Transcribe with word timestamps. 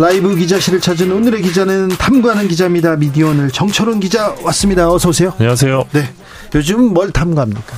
라이브 0.00 0.34
기자실을 0.34 0.80
찾은 0.80 1.12
오늘의 1.12 1.42
기자는 1.42 1.88
탐구하는 1.88 2.48
기자입니다. 2.48 2.96
미디어오늘 2.96 3.50
정철원 3.50 4.00
기자 4.00 4.34
왔습니다. 4.42 4.90
어서 4.90 5.10
오세요. 5.10 5.34
안녕하세요. 5.38 5.84
네. 5.92 6.10
요즘 6.54 6.94
뭘 6.94 7.12
탐구합니까? 7.12 7.76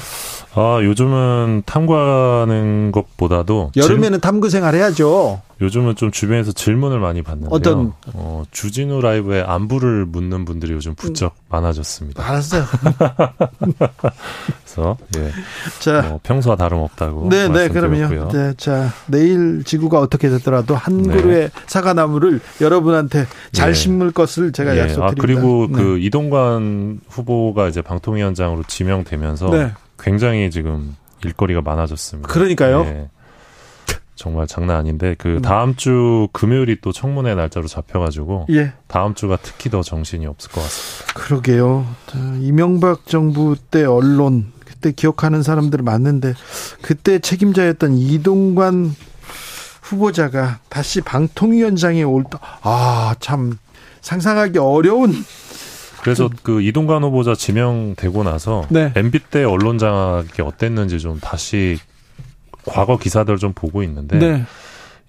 아, 0.54 0.80
요즘은 0.82 1.62
탐구하는 1.64 2.92
것보다도 2.92 3.72
여름에는 3.76 4.20
탐구 4.20 4.50
생활 4.50 4.74
해야죠. 4.74 5.40
요즘은 5.62 5.94
좀 5.94 6.10
주변에서 6.10 6.52
질문을 6.52 6.98
많이 6.98 7.22
받는데요. 7.22 7.54
어떤? 7.54 7.92
어, 8.14 8.42
주진우 8.50 9.00
라이브의 9.00 9.44
안부를 9.44 10.06
묻는 10.06 10.44
분들이 10.44 10.72
요즘 10.72 10.94
부쩍 10.94 11.34
음. 11.36 11.44
많아졌습니다. 11.48 12.28
알았어요. 12.28 12.64
그래서 14.64 14.96
예, 15.16 15.30
자, 15.78 16.02
뭐 16.02 16.20
평소와 16.22 16.56
다름없다고 16.56 17.28
네, 17.30 17.48
네. 17.48 17.68
그럼요. 17.68 18.32
네, 18.32 18.54
자, 18.56 18.92
내일 19.06 19.62
지구가 19.64 20.00
어떻게 20.00 20.28
되더라도 20.30 20.74
한 20.74 21.02
네. 21.02 21.14
그루의 21.14 21.50
사과나무를 21.66 22.40
여러분한테 22.60 23.26
잘 23.52 23.68
네. 23.68 23.74
심을 23.74 24.10
것을 24.10 24.52
제가 24.52 24.76
예, 24.76 24.80
약속드립니다. 24.80 25.06
아, 25.06 25.14
그리고 25.20 25.68
네. 25.70 25.82
그 25.82 25.98
이동관 25.98 27.00
후보가 27.08 27.68
이제 27.68 27.82
방통위원장으로 27.82 28.64
지명되면서 28.66 29.50
네. 29.50 29.72
굉장히 30.02 30.50
지금 30.50 30.96
일거리가 31.24 31.62
많아졌습니다. 31.62 32.28
그러니까요. 32.28 32.84
예. 32.86 33.10
정말 34.14 34.46
장난 34.46 34.76
아닌데 34.76 35.16
그 35.18 35.36
음. 35.36 35.42
다음 35.42 35.74
주 35.74 36.28
금요일이 36.32 36.80
또 36.80 36.92
청문회 36.92 37.34
날짜로 37.34 37.66
잡혀가지고 37.66 38.46
예, 38.50 38.72
다음 38.86 39.14
주가 39.14 39.36
특히 39.40 39.70
더 39.70 39.82
정신이 39.82 40.26
없을 40.26 40.50
것 40.52 40.60
같습니다. 40.60 41.14
그러게요. 41.14 41.86
자, 42.06 42.18
이명박 42.40 43.06
정부 43.06 43.56
때 43.70 43.84
언론 43.84 44.52
그때 44.64 44.92
기억하는 44.92 45.42
사람들 45.42 45.82
많은데 45.82 46.34
그때 46.82 47.18
책임자였던 47.18 47.96
이동관 47.96 48.94
후보자가 49.82 50.60
다시 50.68 51.00
방통위원장에 51.00 52.02
올다 52.02 52.38
아참 52.62 53.58
상상하기 54.02 54.58
어려운 54.58 55.12
그래서 56.02 56.28
그 56.42 56.60
이동관 56.60 57.04
후보자 57.04 57.34
지명되고 57.34 58.24
나서 58.24 58.66
네. 58.70 58.92
MB 58.96 59.18
때 59.30 59.44
언론 59.44 59.78
장악이 59.78 60.42
어땠는지 60.42 60.98
좀 60.98 61.20
다시 61.20 61.78
과거 62.66 62.96
기사들 62.96 63.38
좀 63.38 63.52
보고 63.52 63.82
있는데 63.84 64.18
네, 64.18 64.44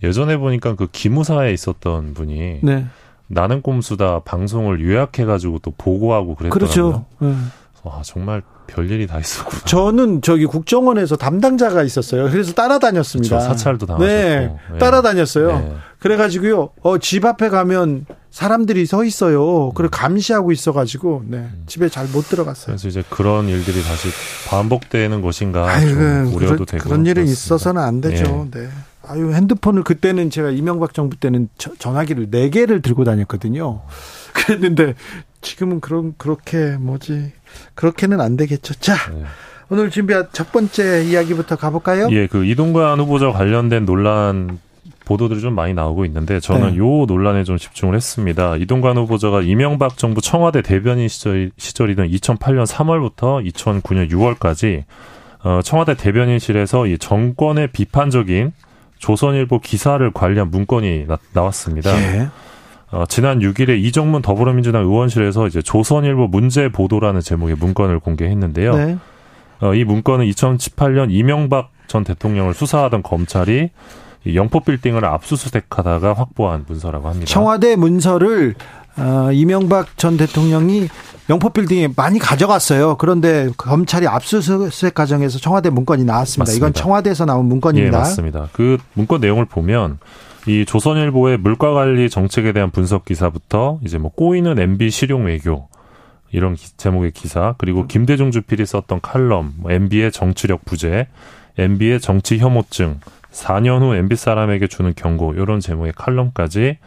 예전에 0.03 0.37
보니까 0.37 0.75
그 0.75 0.87
기무사에 0.91 1.51
있었던 1.51 2.13
분이 2.13 2.59
네, 2.61 2.85
나는 3.27 3.61
꼼수다 3.61 4.19
방송을 4.19 4.81
요약해 4.85 5.25
가지고 5.25 5.59
또 5.59 5.71
보고하고 5.77 6.35
그랬더라고요. 6.35 6.59
그렇죠. 6.59 7.05
네. 7.19 7.35
와 7.83 8.01
정말 8.03 8.43
별일이 8.67 9.07
다 9.07 9.19
있었구나. 9.19 9.61
저는 9.65 10.21
저기 10.21 10.45
국정원에서 10.45 11.15
담당자가 11.15 11.83
있었어요. 11.83 12.29
그래서 12.31 12.53
따라다녔습니다. 12.53 13.37
그렇죠. 13.37 13.47
사찰도 13.53 13.85
당하셨고. 13.85 14.05
네, 14.11 14.51
예. 14.73 14.77
따라다녔어요. 14.79 15.47
네. 15.59 15.73
그래가지고요, 15.99 16.69
어, 16.81 16.97
집 16.97 17.23
앞에 17.25 17.49
가면 17.49 18.05
사람들이 18.29 18.85
서 18.85 19.03
있어요. 19.03 19.71
그리고 19.75 19.91
감시하고 19.91 20.51
있어가지고, 20.51 21.23
네, 21.27 21.37
음. 21.37 21.63
집에 21.67 21.87
잘 21.87 22.07
못 22.07 22.27
들어갔어요. 22.27 22.65
그래서 22.67 22.87
이제 22.87 23.03
그런 23.09 23.47
일들이 23.47 23.81
다시 23.83 24.09
반복되는 24.49 25.21
것인가 25.21 25.69
아유, 25.69 25.89
좀 25.89 25.97
우려도 26.33 26.53
그런, 26.53 26.65
되고 26.65 26.83
그런 26.83 27.05
일이 27.05 27.13
그렇습니다. 27.15 27.31
있어서는 27.31 27.81
안 27.81 28.01
되죠. 28.01 28.47
예. 28.55 28.59
네. 28.59 28.69
아유, 29.07 29.33
핸드폰을 29.33 29.83
그때는 29.83 30.29
제가 30.29 30.49
이명박 30.49 30.93
정부 30.93 31.15
때는 31.17 31.49
저- 31.57 31.73
전화기를 31.77 32.27
네개를 32.31 32.81
들고 32.81 33.03
다녔거든요. 33.03 33.81
그랬는데 34.33 34.95
지금은 35.43 35.79
그런, 35.79 36.15
그렇게 36.17 36.77
뭐지. 36.77 37.31
그렇게는 37.75 38.19
안 38.19 38.35
되겠죠. 38.37 38.73
자, 38.75 38.95
네. 39.11 39.23
오늘 39.69 39.89
준비한 39.89 40.27
첫 40.31 40.51
번째 40.51 41.03
이야기부터 41.03 41.55
가볼까요? 41.55 42.07
예, 42.11 42.27
그 42.27 42.45
이동관 42.45 42.99
후보자 42.99 43.31
관련된 43.31 43.85
논란 43.85 44.59
보도들이 45.05 45.41
좀 45.41 45.53
많이 45.55 45.73
나오고 45.73 46.05
있는데 46.05 46.39
저는 46.39 46.71
네. 46.71 46.77
요 46.77 47.05
논란에 47.05 47.43
좀 47.43 47.57
집중을 47.57 47.95
했습니다. 47.95 48.55
이동관 48.57 48.97
후보자가 48.97 49.41
이명박 49.41 49.97
정부 49.97 50.21
청와대 50.21 50.61
대변인 50.61 51.07
시절, 51.07 51.51
시절이던 51.57 52.09
2008년 52.09 52.65
3월부터 52.65 53.51
2009년 53.53 54.09
6월까지 54.09 54.83
어, 55.43 55.59
청와대 55.63 55.95
대변인실에서 55.95 56.87
이 56.87 56.97
정권의 56.97 57.67
비판적인 57.67 58.53
조선일보 58.97 59.59
기사를 59.59 60.09
관리한 60.13 60.49
문건이 60.49 61.07
나, 61.33 61.41
왔습니다 61.41 61.91
예. 61.91 62.29
어, 62.93 63.05
지난 63.07 63.39
6일에 63.39 63.83
이정문 63.83 64.21
더불어민주당 64.21 64.83
의원실에서 64.83 65.47
이제 65.47 65.63
조선일보 65.63 66.27
문제 66.27 66.69
보도라는 66.69 67.21
제목의 67.21 67.55
문건을 67.55 67.99
공개했는데요. 67.99 68.75
네. 68.75 68.97
어, 69.61 69.73
이 69.73 69.83
문건은 69.83 70.25
2018년 70.27 71.07
이명박 71.09 71.71
전 71.87 72.03
대통령을 72.03 72.53
수사하던 72.53 73.01
검찰이 73.01 73.71
이 74.25 74.35
영포 74.35 74.59
빌딩을 74.59 75.03
압수수색하다가 75.05 76.13
확보한 76.13 76.65
문서라고 76.67 77.09
합니다. 77.09 77.25
청와대 77.25 77.75
문서를 77.75 78.53
어, 78.95 79.31
이명박 79.33 79.97
전 79.97 80.15
대통령이 80.15 80.87
영포 81.29 81.49
빌딩에 81.49 81.89
많이 81.95 82.19
가져갔어요. 82.19 82.97
그런데 82.97 83.49
검찰이 83.57 84.07
압수수색 84.07 84.93
과정에서 84.93 85.39
청와대 85.39 85.71
문건이 85.71 86.03
나왔습니다. 86.03 86.51
이건 86.51 86.69
맞습니다. 86.69 86.79
청와대에서 86.79 87.25
나온 87.25 87.45
예, 87.45 87.49
문건입니다. 87.49 87.97
맞습니다. 87.97 88.49
그 88.53 88.77
문건 88.93 89.21
내용을 89.21 89.45
보면 89.45 89.97
이 90.47 90.65
조선일보의 90.65 91.37
물가 91.37 91.71
관리 91.73 92.09
정책에 92.09 92.51
대한 92.51 92.69
분석 92.69 93.05
기사부터 93.05 93.79
이제 93.83 93.97
뭐 93.97 94.11
꼬이는 94.11 94.59
MB 94.59 94.89
실용 94.89 95.25
외교 95.25 95.69
이런 96.31 96.55
기- 96.55 96.75
제목의 96.77 97.11
기사 97.11 97.55
그리고 97.57 97.87
김대중 97.87 98.31
주필이 98.31 98.65
썼던 98.65 98.99
칼럼 99.01 99.53
뭐 99.57 99.71
MB의 99.71 100.11
정치력 100.11 100.65
부재, 100.65 101.07
MB의 101.57 101.99
정치 102.01 102.39
혐오증, 102.39 102.99
4년 103.31 103.81
후 103.81 103.95
MB 103.95 104.15
사람에게 104.15 104.67
주는 104.67 104.93
경고 104.95 105.33
이런 105.33 105.59
제목의 105.59 105.93
칼럼까지 105.95 106.77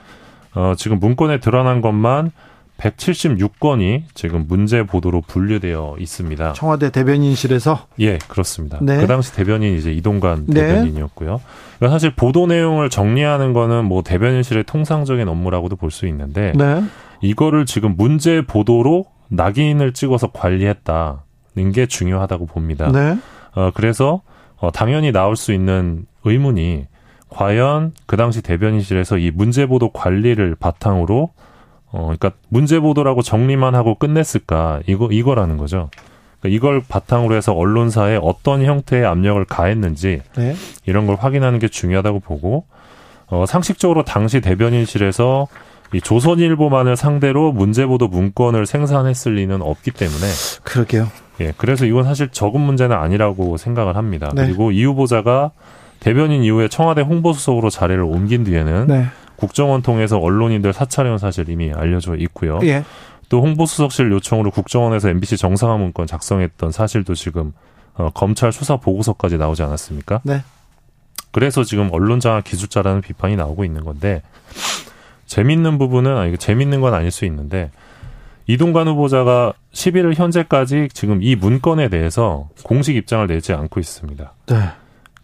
어, 0.54 0.74
지금 0.76 0.98
문건에 0.98 1.38
드러난 1.40 1.80
것만 1.80 2.32
176건이 2.78 4.02
지금 4.14 4.44
문제 4.48 4.82
보도로 4.82 5.22
분류되어 5.22 5.96
있습니다. 5.98 6.52
청와대 6.52 6.90
대변인실에서 6.90 7.86
예, 8.00 8.18
그렇습니다. 8.28 8.78
네. 8.82 8.98
그 8.98 9.06
당시 9.06 9.34
대변인 9.34 9.76
이제 9.76 9.92
이동관 9.92 10.44
네. 10.46 10.60
대변인이었고요. 10.66 11.40
그러니까 11.78 11.94
사실 11.94 12.14
보도 12.14 12.46
내용을 12.46 12.90
정리하는 12.90 13.52
거는 13.52 13.84
뭐 13.86 14.02
대변인실의 14.02 14.64
통상적인 14.64 15.26
업무라고도 15.28 15.76
볼 15.76 15.90
수 15.90 16.06
있는데 16.08 16.52
네. 16.54 16.82
이거를 17.22 17.64
지금 17.64 17.94
문제 17.96 18.42
보도로 18.42 19.06
낙인을 19.28 19.92
찍어서 19.94 20.28
관리했다는 20.32 21.72
게 21.72 21.86
중요하다고 21.86 22.46
봅니다. 22.46 22.90
네. 22.92 23.16
어, 23.54 23.70
그래서 23.72 24.20
어, 24.58 24.70
당연히 24.70 25.12
나올 25.12 25.36
수 25.36 25.52
있는 25.52 26.04
의문이 26.24 26.86
과연 27.28 27.92
그 28.06 28.16
당시 28.16 28.42
대변인실에서 28.42 29.18
이 29.18 29.30
문제 29.30 29.66
보도 29.66 29.90
관리를 29.90 30.56
바탕으로 30.58 31.30
어, 31.92 32.02
그러니까 32.02 32.32
문제 32.48 32.78
보도라고 32.80 33.22
정리만 33.22 33.74
하고 33.74 33.94
끝냈을까 33.94 34.80
이거 34.86 35.08
이거라는 35.10 35.56
거죠. 35.56 35.90
그러니까 36.40 36.56
이걸 36.56 36.82
바탕으로 36.86 37.34
해서 37.34 37.52
언론사에 37.52 38.18
어떤 38.20 38.64
형태의 38.64 39.04
압력을 39.04 39.42
가했는지 39.44 40.22
네. 40.36 40.54
이런 40.84 41.06
걸 41.06 41.16
확인하는 41.16 41.58
게 41.58 41.68
중요하다고 41.68 42.20
보고 42.20 42.66
어, 43.28 43.44
상식적으로 43.46 44.04
당시 44.04 44.40
대변인실에서 44.40 45.48
이 45.92 46.00
조선일보만을 46.00 46.96
상대로 46.96 47.52
문제보도 47.52 48.08
문건을 48.08 48.66
생산했을 48.66 49.34
리는 49.34 49.62
없기 49.62 49.92
때문에 49.92 50.26
그러게요. 50.64 51.08
예 51.40 51.52
그래서 51.56 51.84
이건 51.84 52.04
사실 52.04 52.28
적은 52.28 52.60
문제는 52.60 52.96
아니라고 52.96 53.56
생각을 53.56 53.96
합니다. 53.96 54.30
네. 54.34 54.46
그리고 54.46 54.72
이 54.72 54.84
후보자가 54.84 55.52
대변인 56.00 56.42
이후에 56.42 56.68
청와대 56.68 57.02
홍보수석으로 57.02 57.70
자리를 57.70 58.02
옮긴 58.02 58.44
뒤에는 58.44 58.86
네. 58.88 59.06
국정원 59.36 59.82
통해서 59.82 60.18
언론인들 60.18 60.72
사찰해온 60.72 61.18
사실 61.18 61.48
이미 61.48 61.72
알려져 61.72 62.16
있고요. 62.16 62.58
예. 62.62 62.84
또 63.28 63.42
홍보수석실 63.42 64.10
요청으로 64.12 64.50
국정원에서 64.50 65.08
MBC 65.08 65.36
정상화 65.36 65.76
문건 65.76 66.06
작성했던 66.06 66.72
사실도 66.72 67.14
지금 67.14 67.52
어, 67.94 68.10
검찰 68.14 68.52
수사 68.52 68.76
보고서까지 68.76 69.38
나오지 69.38 69.62
않았습니까? 69.62 70.20
네. 70.22 70.42
그래서 71.32 71.64
지금 71.64 71.90
언론 71.92 72.20
장악 72.20 72.44
기술자라는 72.44 73.00
비판이 73.00 73.36
나오고 73.36 73.64
있는 73.64 73.84
건데 73.84 74.22
재밌는 75.26 75.78
부분은 75.78 76.16
아니 76.16 76.36
재밌는 76.38 76.80
건 76.80 76.94
아닐 76.94 77.10
수 77.10 77.24
있는데 77.24 77.70
이동관 78.46 78.86
후보자가 78.88 79.54
11일 79.72 80.14
현재까지 80.14 80.88
지금 80.92 81.22
이 81.22 81.34
문건에 81.34 81.88
대해서 81.88 82.48
공식 82.62 82.96
입장을 82.96 83.26
내지 83.26 83.52
않고 83.52 83.80
있습니다. 83.80 84.32
네. 84.46 84.56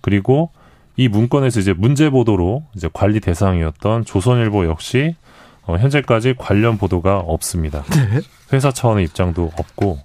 그리고 0.01 0.51
이 0.97 1.09
문건에서 1.09 1.61
이제 1.61 1.73
문제 1.73 2.11
보도로 2.11 2.65
이제 2.77 2.89
관리 2.93 3.21
대상이었던 3.21 4.05
조선일보 4.05 4.67
역시 4.67 5.17
어, 5.65 5.77
현재까지 5.77 6.35
관련 6.39 6.77
보도가 6.77 7.19
없습니다. 7.19 7.85
네. 7.85 8.21
회사 8.53 8.71
차원의 8.71 9.05
입장도 9.05 9.53
없고 9.57 10.01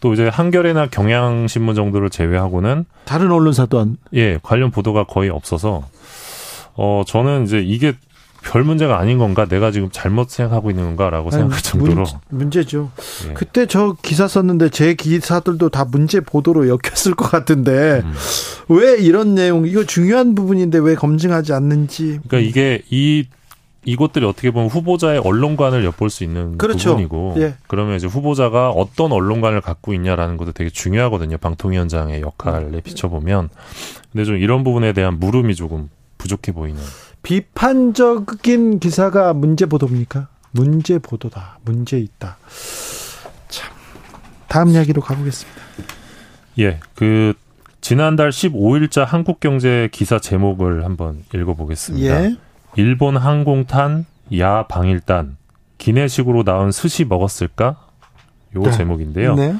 또 0.00 0.12
이제 0.12 0.28
한겨레나 0.28 0.88
경향신문 0.88 1.74
정도를 1.74 2.10
제외하고는 2.10 2.84
다른 3.04 3.30
언론사도 3.30 3.78
안 3.78 3.96
예, 4.14 4.38
관련 4.42 4.70
보도가 4.70 5.04
거의 5.04 5.30
없어서 5.30 5.84
어 6.74 7.02
저는 7.06 7.44
이제 7.44 7.60
이게 7.60 7.94
별 8.44 8.64
문제가 8.64 8.98
아닌 8.98 9.18
건가? 9.18 9.46
내가 9.46 9.70
지금 9.70 9.88
잘못 9.90 10.30
생각하고 10.30 10.70
있는 10.70 10.84
건가라고 10.84 11.28
아니, 11.28 11.38
생각할 11.38 11.62
정도로 11.62 12.04
문, 12.28 12.50
제죠 12.50 12.90
예. 13.28 13.34
그때 13.34 13.66
저 13.66 13.96
기사 14.02 14.28
썼는데 14.28 14.70
제 14.70 14.94
기사들도 14.94 15.68
다 15.68 15.84
문제 15.84 16.20
보도로 16.20 16.68
엮였을 16.68 17.14
것 17.14 17.30
같은데 17.30 18.02
음. 18.04 18.12
왜 18.68 18.96
이런 18.98 19.34
내용 19.34 19.66
이거 19.66 19.84
중요한 19.84 20.34
부분인데 20.34 20.78
왜 20.78 20.94
검증하지 20.94 21.52
않는지. 21.52 22.20
그러니까 22.26 22.38
이게 22.38 22.82
이 22.90 23.26
이것들이 23.84 24.24
어떻게 24.24 24.50
보면 24.50 24.68
후보자의 24.68 25.18
언론관을 25.18 25.84
엿볼 25.84 26.08
수 26.08 26.22
있는 26.22 26.56
그렇죠. 26.56 26.90
부분이고 26.90 27.34
예. 27.38 27.54
그러면 27.66 27.96
이제 27.96 28.06
후보자가 28.06 28.70
어떤 28.70 29.10
언론관을 29.12 29.60
갖고 29.60 29.92
있냐라는 29.92 30.36
것도 30.36 30.52
되게 30.52 30.70
중요하거든요. 30.70 31.36
방통위원장의 31.38 32.20
역할에 32.20 32.80
비춰보면 32.80 33.48
근데 34.12 34.24
좀 34.24 34.36
이런 34.36 34.62
부분에 34.62 34.92
대한 34.92 35.18
물음이 35.18 35.54
조금 35.54 35.90
부족해 36.18 36.52
보이는. 36.52 36.80
비판적인 37.22 38.78
기사가 38.78 39.32
문제 39.32 39.66
보도입니까? 39.66 40.28
문제 40.50 40.98
보도다. 40.98 41.58
문제 41.64 41.98
있다. 41.98 42.36
참. 43.48 43.72
다음 44.48 44.68
이야기로 44.68 45.00
가보겠습니다. 45.00 45.62
예, 46.58 46.80
그 46.94 47.34
지난달 47.80 48.30
15일자 48.30 49.04
한국경제 49.04 49.88
기사 49.92 50.18
제목을 50.18 50.84
한번 50.84 51.24
읽어보겠습니다. 51.34 52.24
예. 52.24 52.36
일본 52.76 53.16
항공탄 53.16 54.06
야 54.38 54.66
방일단 54.66 55.36
기내식으로 55.78 56.44
나온 56.44 56.70
스시 56.70 57.04
먹었을까? 57.04 57.76
요 58.56 58.62
네. 58.62 58.70
제목인데요. 58.70 59.34
네. 59.34 59.54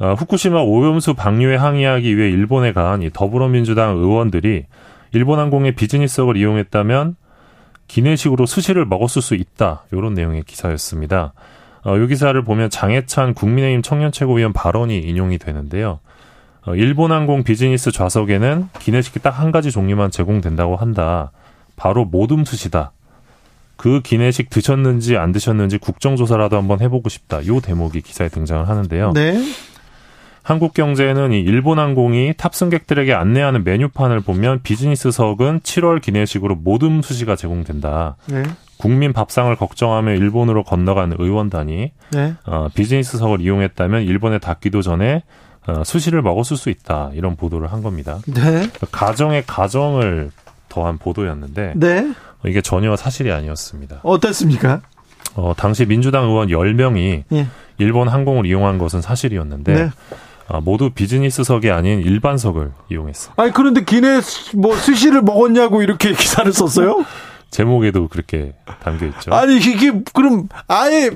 어, 0.00 0.14
후쿠시마 0.14 0.60
오염수 0.60 1.14
방류에 1.14 1.56
항의하기 1.56 2.16
위해 2.16 2.28
일본에 2.28 2.72
간이 2.72 3.10
더불어민주당 3.12 3.96
의원들이 3.96 4.66
일본 5.14 5.38
항공의 5.38 5.74
비즈니스석을 5.74 6.36
이용했다면 6.36 7.16
기내식으로 7.88 8.46
스시를 8.46 8.84
먹었을 8.86 9.22
수 9.22 9.34
있다. 9.34 9.84
이런 9.92 10.14
내용의 10.14 10.42
기사였습니다. 10.44 11.32
어, 11.84 11.96
이 11.98 12.06
기사를 12.08 12.40
보면 12.42 12.70
장해찬 12.70 13.34
국민의힘 13.34 13.82
청년최고위원 13.82 14.52
발언이 14.52 14.98
인용이 14.98 15.38
되는데요. 15.38 16.00
어, 16.66 16.74
일본 16.74 17.12
항공 17.12 17.44
비즈니스 17.44 17.90
좌석에는 17.90 18.70
기내식이 18.80 19.20
딱 19.20 19.38
한 19.38 19.52
가지 19.52 19.70
종류만 19.70 20.10
제공된다고 20.10 20.76
한다. 20.76 21.30
바로 21.76 22.04
모둠수시다. 22.04 22.92
그 23.76 24.00
기내식 24.00 24.48
드셨는지 24.50 25.16
안 25.16 25.32
드셨는지 25.32 25.78
국정조사라도 25.78 26.56
한번 26.56 26.80
해보고 26.80 27.08
싶다. 27.08 27.44
요 27.46 27.60
대목이 27.60 28.00
기사에 28.00 28.28
등장을 28.28 28.66
하는데요. 28.68 29.12
네. 29.12 29.34
한국경제는 30.44 31.32
이 31.32 31.40
일본항공이 31.40 32.34
탑승객들에게 32.36 33.12
안내하는 33.14 33.64
메뉴판을 33.64 34.20
보면 34.20 34.60
비즈니스석은 34.62 35.60
7월 35.60 36.02
기내식으로 36.02 36.54
모둠 36.54 37.00
수시가 37.00 37.34
제공된다. 37.34 38.16
네. 38.26 38.42
국민 38.76 39.14
밥상을 39.14 39.54
걱정하며 39.56 40.12
일본으로 40.12 40.62
건너간 40.62 41.14
의원단이 41.18 41.92
네. 42.12 42.34
어, 42.44 42.68
비즈니스석을 42.74 43.40
이용했다면 43.40 44.02
일본에 44.02 44.38
닿기도 44.38 44.82
전에 44.82 45.22
어, 45.66 45.82
수시를 45.82 46.20
먹었을 46.20 46.58
수 46.58 46.68
있다. 46.68 47.10
이런 47.14 47.36
보도를 47.36 47.72
한 47.72 47.82
겁니다. 47.82 48.18
네. 48.26 48.70
가정의 48.90 49.44
가정을 49.46 50.30
더한 50.68 50.98
보도였는데 50.98 51.72
네. 51.76 52.12
이게 52.44 52.60
전혀 52.60 52.94
사실이 52.96 53.32
아니었습니다. 53.32 54.00
어떻습니까? 54.02 54.82
어, 55.36 55.54
당시 55.56 55.86
민주당 55.86 56.24
의원 56.24 56.48
10명이 56.48 57.24
예. 57.32 57.46
일본 57.78 58.08
항공을 58.08 58.44
이용한 58.44 58.76
것은 58.76 59.00
사실이었는데 59.00 59.72
네. 59.72 59.82
아, 59.84 59.92
모두 60.62 60.90
비즈니스석이 60.90 61.70
아닌 61.70 62.00
일반석을 62.00 62.72
이용했어요. 62.90 63.34
아니 63.36 63.52
그런데 63.52 63.84
기내 63.84 64.20
뭐 64.54 64.74
스시를 64.76 65.22
먹었냐고 65.22 65.82
이렇게 65.82 66.12
기사를 66.14 66.52
썼어요? 66.52 67.04
제목에도 67.50 68.08
그렇게 68.08 68.52
담겨 68.82 69.06
있죠. 69.06 69.32
아니 69.32 69.56
이게 69.56 69.92
그럼 70.12 70.48
아예 70.66 71.10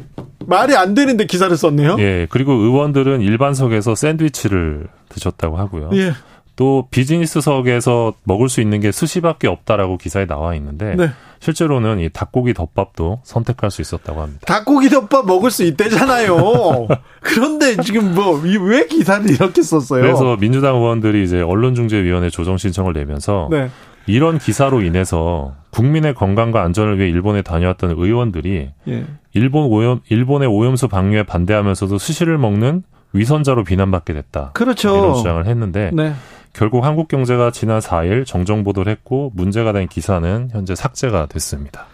말이 0.47 0.77
안 0.77 0.95
되는데 0.95 1.27
기사를 1.27 1.55
썼네요. 1.57 1.97
예. 1.99 2.27
그리고 2.31 2.53
의원들은 2.53 3.21
일반석에서 3.23 3.95
샌드위치를 3.97 4.87
드셨다고 5.09 5.57
하고요. 5.59 5.91
예. 5.95 6.13
또 6.59 6.89
비즈니스석에서 6.91 8.15
먹을 8.25 8.49
수 8.49 8.61
있는 8.61 8.81
게 8.81 8.91
스시밖에 8.91 9.47
없다라고 9.47 9.97
기사에 9.97 10.27
나와 10.27 10.57
있는데 10.57 10.97
네. 10.97 11.11
실제로는 11.39 12.01
이 12.01 12.09
닭고기 12.09 12.53
덮밥도 12.53 13.21
선택할 13.23 13.71
수 13.71 13.81
있었다고 13.81 14.21
합니다. 14.21 14.41
닭고기 14.45 14.89
덮밥 14.89 15.25
먹을 15.25 15.53
수 15.53 15.63
있대잖아요. 15.63 16.89
그런데 17.23 17.77
지금 17.85 18.13
뭐 18.13 18.41
왜 18.43 18.89
기사를 18.89 19.31
이렇게 19.31 19.63
썼어요? 19.63 20.03
그래서 20.03 20.37
민주당 20.37 20.75
의원들이 20.75 21.23
이제 21.23 21.41
언론중재위원회 21.41 22.29
조정 22.29 22.57
신청을 22.57 22.93
내면서 22.93 23.47
네. 23.53 23.71
이런 24.09 24.39
기사로 24.39 24.83
인해서 24.83 25.55
국민의 25.71 26.15
건강과 26.15 26.65
안전을 26.65 26.99
위해 26.99 27.09
일본에 27.09 27.43
다녀왔던 27.43 27.95
의원들이 27.97 28.71
예. 28.89 29.07
일본 29.33 29.67
오염 29.67 30.01
일본의 30.09 30.49
오염수 30.49 30.89
방류에 30.89 31.23
반대하면서도 31.23 31.99
스시를 31.99 32.37
먹는 32.37 32.83
위선자로 33.13 33.63
비난받게 33.63 34.13
됐다. 34.13 34.51
그렇죠. 34.55 34.97
이런 34.97 35.15
주장을 35.15 35.47
했는데 35.47 35.91
네. 35.95 36.15
결국 36.59 36.85
한국 36.85 37.07
경제가 37.07 37.53
지난 37.53 37.79
4일 37.79 38.27
정정 38.27 38.65
보도를 38.65 38.91
했고 38.91 39.31
문제가 39.33 39.73
된 39.73 39.87
기사는 39.87 40.49
현재 40.51 40.75
삭제가 40.75 41.27
됐습니다. 41.27 41.87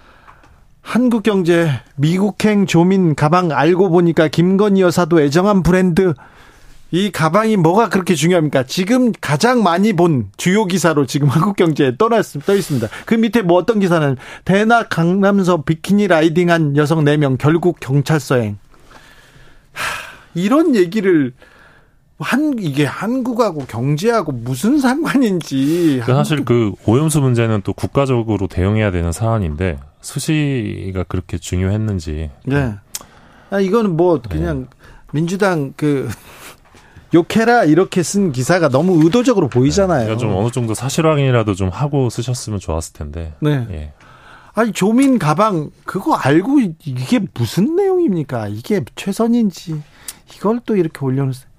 한국 0.81 1.23
경제 1.23 1.69
미국행 1.97 2.65
조민 2.65 3.15
가방 3.15 3.53
알고 3.53 3.91
보니까 3.91 4.29
김건희 4.29 4.81
여사도 4.81 5.21
애정한 5.21 5.63
브랜드 5.63 6.15
이 6.91 7.13
가방이 7.13 7.59
뭐가 7.59 7.91
그렇게 7.91 8.15
중요합니까? 8.15 8.63
지금 8.63 9.13
가장 9.21 9.63
많이 9.63 9.93
본 9.93 10.31
주요 10.39 10.65
기사로 10.65 11.05
지금 11.05 11.29
한국 11.29 11.57
경제에 11.57 11.99
떠났, 11.99 12.25
떠 12.47 12.55
있습니다. 12.55 12.89
그 13.05 13.15
밑에 13.17 13.43
뭐 13.43 13.59
어떤 13.59 13.81
기사는 13.81 14.17
대낮 14.47 14.89
강남서 14.89 15.65
비키니 15.65 16.09
라이딩한 16.09 16.79
여성 16.79 17.05
4명 17.05 17.37
결국 17.37 17.81
경찰서행. 17.81 18.57
하, 19.73 19.85
이런 20.35 20.75
얘기를 20.75 21.35
한 22.19 22.55
이게 22.59 22.85
한국하고 22.85 23.67
경제하고 23.67 24.31
무슨 24.33 24.79
상관인지 24.79 26.03
그 26.05 26.13
사실 26.13 26.45
그 26.45 26.73
오염수 26.87 27.21
문제는 27.21 27.63
또 27.63 27.73
국가적으로 27.73 28.47
대응해야 28.47 28.93
되는 28.93 29.11
사안인데 29.11 29.79
수시가 30.01 31.05
그렇게 31.05 31.39
중요했는지 31.39 32.31
네 32.47 32.75
아, 33.51 33.61
이거는 33.61 33.97
뭐 33.97 34.21
그냥 34.21 34.61
네. 34.61 34.67
민주당 35.13 35.73
그 35.77 36.09
욕해라 37.15 37.65
이렇게 37.65 38.03
쓴 38.03 38.33
기사가 38.33 38.69
너무 38.69 39.05
의도적으로 39.05 39.49
보이잖아요. 39.49 40.09
네, 40.09 40.17
좀 40.17 40.35
어느 40.35 40.51
정도 40.51 40.75
사실 40.75 41.07
확인이라도 41.07 41.55
좀 41.55 41.69
하고 41.69 42.11
쓰셨으면 42.11 42.59
좋았을 42.59 42.93
텐데. 42.93 43.35
네. 43.39 43.67
예. 43.71 43.93
아니 44.55 44.73
조민 44.73 45.21
가방 45.21 45.71
그거 45.85 46.15
알고 46.15 46.59
이게 46.85 47.21
무슨 47.35 47.77
내용입니까? 47.77 48.49
이게 48.49 48.85
최선인지 48.97 49.81
이걸 50.35 50.61
또 50.67 50.75
이렇게 50.77 51.05
올려놓으세요. 51.05 51.54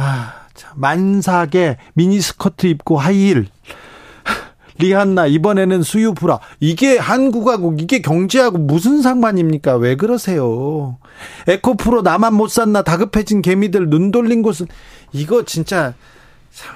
아, 0.00 0.32
참, 0.54 0.70
만삭에 0.76 1.76
미니스커트 1.94 2.68
입고 2.68 2.98
하이힐. 2.98 3.48
리한나 4.78 5.26
이번에는 5.26 5.82
수유 5.82 6.14
브라 6.14 6.38
이게 6.60 6.96
한국하고 6.98 7.74
이게 7.80 8.00
경제하고 8.00 8.58
무슨 8.58 9.02
상관입니까? 9.02 9.74
왜 9.76 9.96
그러세요? 9.96 10.98
에코프로 11.48 12.02
나만 12.02 12.34
못 12.34 12.48
샀나 12.48 12.82
다급해진 12.82 13.42
개미들 13.42 13.90
눈 13.90 14.12
돌린 14.12 14.42
곳은 14.42 14.66
이거 15.12 15.44
진짜 15.44 15.94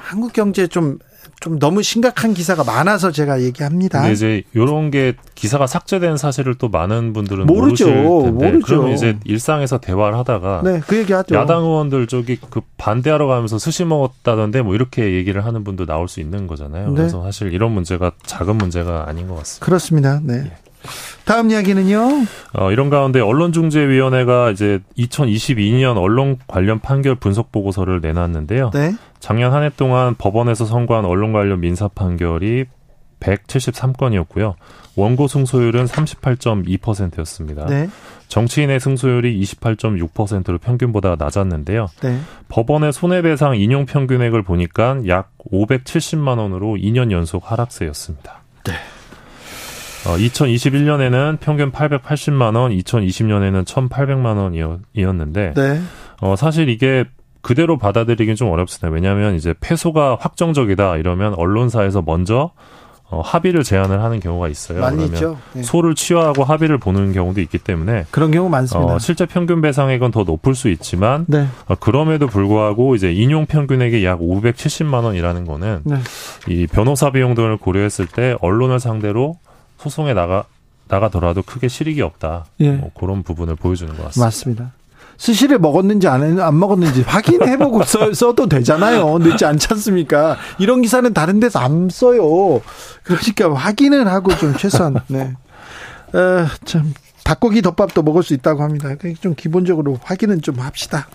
한국 0.02 0.32
경제 0.32 0.66
좀 0.66 0.98
좀 1.42 1.58
너무 1.58 1.82
심각한 1.82 2.34
기사가 2.34 2.62
많아서 2.62 3.10
제가 3.10 3.42
얘기합니다. 3.42 4.00
근데 4.00 4.12
이제 4.12 4.42
이런 4.54 4.92
게 4.92 5.14
기사가 5.34 5.66
삭제된 5.66 6.16
사실을 6.16 6.54
또 6.54 6.68
많은 6.68 7.12
분들은 7.12 7.46
모르죠. 7.46 7.90
모르죠. 7.90 8.64
그러면 8.64 8.92
이제 8.92 9.18
일상에서 9.24 9.78
대화를 9.78 10.16
하다가 10.18 10.62
네, 10.64 10.80
그 10.86 10.96
얘기하죠. 10.98 11.34
야당 11.34 11.64
의원들 11.64 12.06
저기 12.06 12.36
그 12.36 12.60
반대하러 12.78 13.26
가면서 13.26 13.58
스시 13.58 13.84
먹었다던데 13.84 14.62
뭐 14.62 14.76
이렇게 14.76 15.14
얘기를 15.14 15.44
하는 15.44 15.64
분도 15.64 15.84
나올 15.84 16.06
수 16.08 16.20
있는 16.20 16.46
거잖아요. 16.46 16.90
네. 16.90 16.94
그래서 16.94 17.24
사실 17.24 17.52
이런 17.52 17.72
문제가 17.72 18.12
작은 18.24 18.56
문제가 18.56 19.08
아닌 19.08 19.26
것 19.26 19.34
같습니다. 19.38 19.66
그렇습니다. 19.66 20.20
네. 20.22 20.44
예. 20.46 20.52
다음 21.24 21.50
이야기는요. 21.50 21.98
어, 22.54 22.72
이런 22.72 22.90
가운데 22.90 23.20
언론중재위원회가 23.20 24.50
이제 24.50 24.80
2022년 24.98 25.96
언론 25.96 26.38
관련 26.46 26.80
판결 26.80 27.14
분석 27.14 27.52
보고서를 27.52 28.00
내놨는데요. 28.00 28.70
네. 28.72 28.94
작년 29.20 29.52
한 29.52 29.62
해 29.62 29.70
동안 29.76 30.14
법원에서 30.16 30.64
선고한 30.64 31.04
언론 31.04 31.32
관련 31.32 31.60
민사 31.60 31.86
판결이 31.88 32.64
173건이었고요. 33.20 34.54
원고 34.96 35.28
승소율은 35.28 35.86
38.2%였습니다. 35.86 37.66
네. 37.66 37.88
정치인의 38.28 38.80
승소율이 38.80 39.40
28.6%로 39.42 40.58
평균보다 40.58 41.16
낮았는데요. 41.18 41.86
네. 42.02 42.18
법원의 42.48 42.92
손해배상 42.92 43.56
인용 43.56 43.86
평균액을 43.86 44.42
보니까 44.42 44.98
약 45.06 45.30
570만 45.52 46.38
원으로 46.38 46.74
2년 46.76 47.10
연속 47.12 47.50
하락세였습니다. 47.50 48.41
네. 50.04 50.10
어, 50.10 50.16
2021년에는 50.16 51.38
평균 51.40 51.70
880만 51.72 52.56
원, 52.56 52.72
2020년에는 52.72 53.64
1,800만 53.64 54.36
원이었는데 54.36 55.54
네. 55.54 55.80
어, 56.20 56.36
사실 56.36 56.68
이게 56.68 57.04
그대로 57.40 57.76
받아들이긴 57.76 58.36
좀 58.36 58.50
어렵습니다. 58.50 58.88
왜냐하면 58.88 59.34
이제 59.34 59.54
패소가 59.60 60.16
확정적이다 60.20 60.96
이러면 60.96 61.34
언론사에서 61.34 62.02
먼저 62.02 62.52
어, 63.12 63.20
합의를 63.20 63.62
제안을 63.62 64.02
하는 64.02 64.20
경우가 64.20 64.48
있어요. 64.48 64.80
많이 64.80 64.96
그러면 64.96 65.14
있죠. 65.14 65.38
네. 65.52 65.62
소를 65.62 65.94
취하하고 65.94 66.44
합의를 66.44 66.78
보는 66.78 67.12
경우도 67.12 67.42
있기 67.42 67.58
때문에 67.58 68.06
그런 68.10 68.30
경우 68.30 68.48
많습니다. 68.48 68.94
어, 68.94 68.98
실제 68.98 69.26
평균 69.26 69.60
배상액은 69.60 70.12
더 70.12 70.22
높을 70.22 70.54
수 70.54 70.70
있지만 70.70 71.26
네. 71.28 71.46
어, 71.66 71.74
그럼에도 71.74 72.26
불구하고 72.26 72.94
이제 72.94 73.12
인용 73.12 73.44
평균액이 73.44 74.02
약 74.06 74.20
570만 74.20 75.04
원이라는 75.04 75.44
거는 75.44 75.80
네. 75.84 75.96
이 76.48 76.66
변호사 76.66 77.10
비용 77.10 77.34
등을 77.34 77.58
고려했을 77.58 78.06
때 78.06 78.34
언론을 78.40 78.80
상대로 78.80 79.36
소송에 79.82 80.14
나가 80.14 80.44
나가더라도 80.88 81.42
크게 81.42 81.68
실익이 81.68 82.02
없다. 82.02 82.46
예. 82.60 82.70
뭐 82.70 82.90
그런 82.94 83.22
부분을 83.22 83.56
보여주는 83.56 83.90
것 83.96 84.04
같습니다. 84.04 84.26
맞습니다. 84.26 84.72
스시를 85.16 85.58
먹었는지 85.58 86.08
안, 86.08 86.40
안 86.40 86.58
먹었는지 86.58 87.02
확인해보고 87.02 87.82
써, 87.84 88.12
써도 88.12 88.48
되잖아요. 88.48 89.18
늦지 89.18 89.44
않지 89.44 89.68
않습니까? 89.70 90.36
이런 90.58 90.82
기사는 90.82 91.12
다른 91.14 91.40
데서 91.40 91.58
안 91.60 91.88
써요. 91.90 92.60
그러니까 93.02 93.54
확인을 93.54 94.06
하고 94.08 94.36
좀 94.36 94.56
최소한, 94.56 94.96
네. 95.06 95.34
어, 96.12 96.46
참, 96.64 96.92
닭고기 97.24 97.62
덮밥도 97.62 98.02
먹을 98.02 98.22
수 98.22 98.34
있다고 98.34 98.62
합니다. 98.62 98.94
그러니까 98.96 99.20
좀 99.22 99.34
기본적으로 99.34 99.98
확인은 100.02 100.42
좀 100.42 100.58
합시다. 100.58 101.06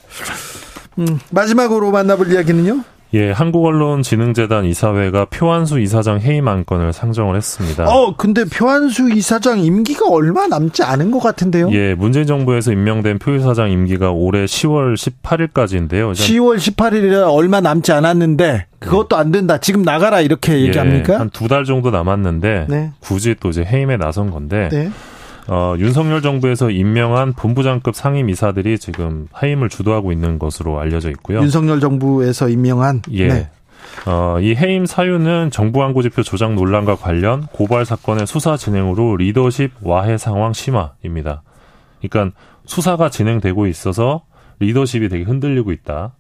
음, 1.00 1.20
마지막으로 1.30 1.92
만나볼 1.92 2.32
이야기는요? 2.32 2.84
예, 3.14 3.32
한국언론진흥재단 3.32 4.66
이사회가 4.66 5.26
표한수 5.26 5.80
이사장 5.80 6.20
해임 6.20 6.48
안건을 6.48 6.92
상정을 6.92 7.38
했습니다. 7.38 7.88
어, 7.88 8.16
근데 8.18 8.44
표한수 8.44 9.10
이사장 9.10 9.60
임기가 9.60 10.08
얼마 10.10 10.48
남지 10.48 10.84
않은 10.84 11.12
것 11.12 11.20
같은데요? 11.20 11.70
예, 11.72 11.96
문재인 11.96 12.28
정부에서 12.28 12.72
임명된 12.74 13.20
표 13.20 13.34
이사장 13.36 13.72
임기가 13.72 14.12
올해 14.12 14.46
10월 14.46 14.96
18일까지인데요. 14.96 16.12
10월 16.12 16.58
18일이라 16.58 17.34
얼마 17.34 17.62
남지 17.62 17.92
않았는데 17.94 18.66
그것도 18.80 19.16
안 19.16 19.32
된다. 19.32 19.58
지금 19.58 19.82
나가라 19.84 20.22
이렇게 20.22 20.60
얘기합니까? 20.62 21.14
예, 21.14 21.18
한두 21.18 21.48
달 21.48 21.64
정도 21.64 21.92
남았는데 21.92 22.66
네. 22.70 22.92
굳이 23.00 23.36
또 23.40 23.50
이제 23.50 23.64
해임에 23.64 23.98
나선 23.98 24.30
건데 24.32 24.70
네. 24.72 24.92
어, 25.50 25.76
윤석열 25.78 26.22
정부에서 26.22 26.70
임명한 26.70 27.34
본부장급 27.34 27.96
상임이사들이 27.96 28.80
지금 28.80 29.28
해임을 29.42 29.70
주도하고 29.70 30.12
있는 30.12 30.40
것으로 30.40 30.80
알려져 30.80 31.10
있고요. 31.12 31.40
윤석열 31.42 31.80
정부에서 31.80 32.50
임명한 32.50 33.04
예. 33.12 33.28
네. 33.28 33.50
어, 34.06 34.38
이 34.42 34.54
해임 34.56 34.86
사유는 34.86 35.52
정부 35.52 35.80
광고지표 35.80 36.24
조작 36.24 36.54
논란과 36.54 36.96
관련 36.98 37.48
고발 37.54 37.86
사건의 37.86 38.28
수사 38.28 38.58
진행으로 38.58 39.16
리더십 39.18 39.72
와해 39.82 40.18
상황 40.18 40.54
심화입니다. 40.54 41.42
그러니까 42.02 42.38
수사가 42.66 43.10
진행되고 43.10 43.68
있어서 43.68 44.24
리더십이 44.60 45.08
되게 45.10 45.24
흔들리고 45.24 45.72
있다. 45.72 46.14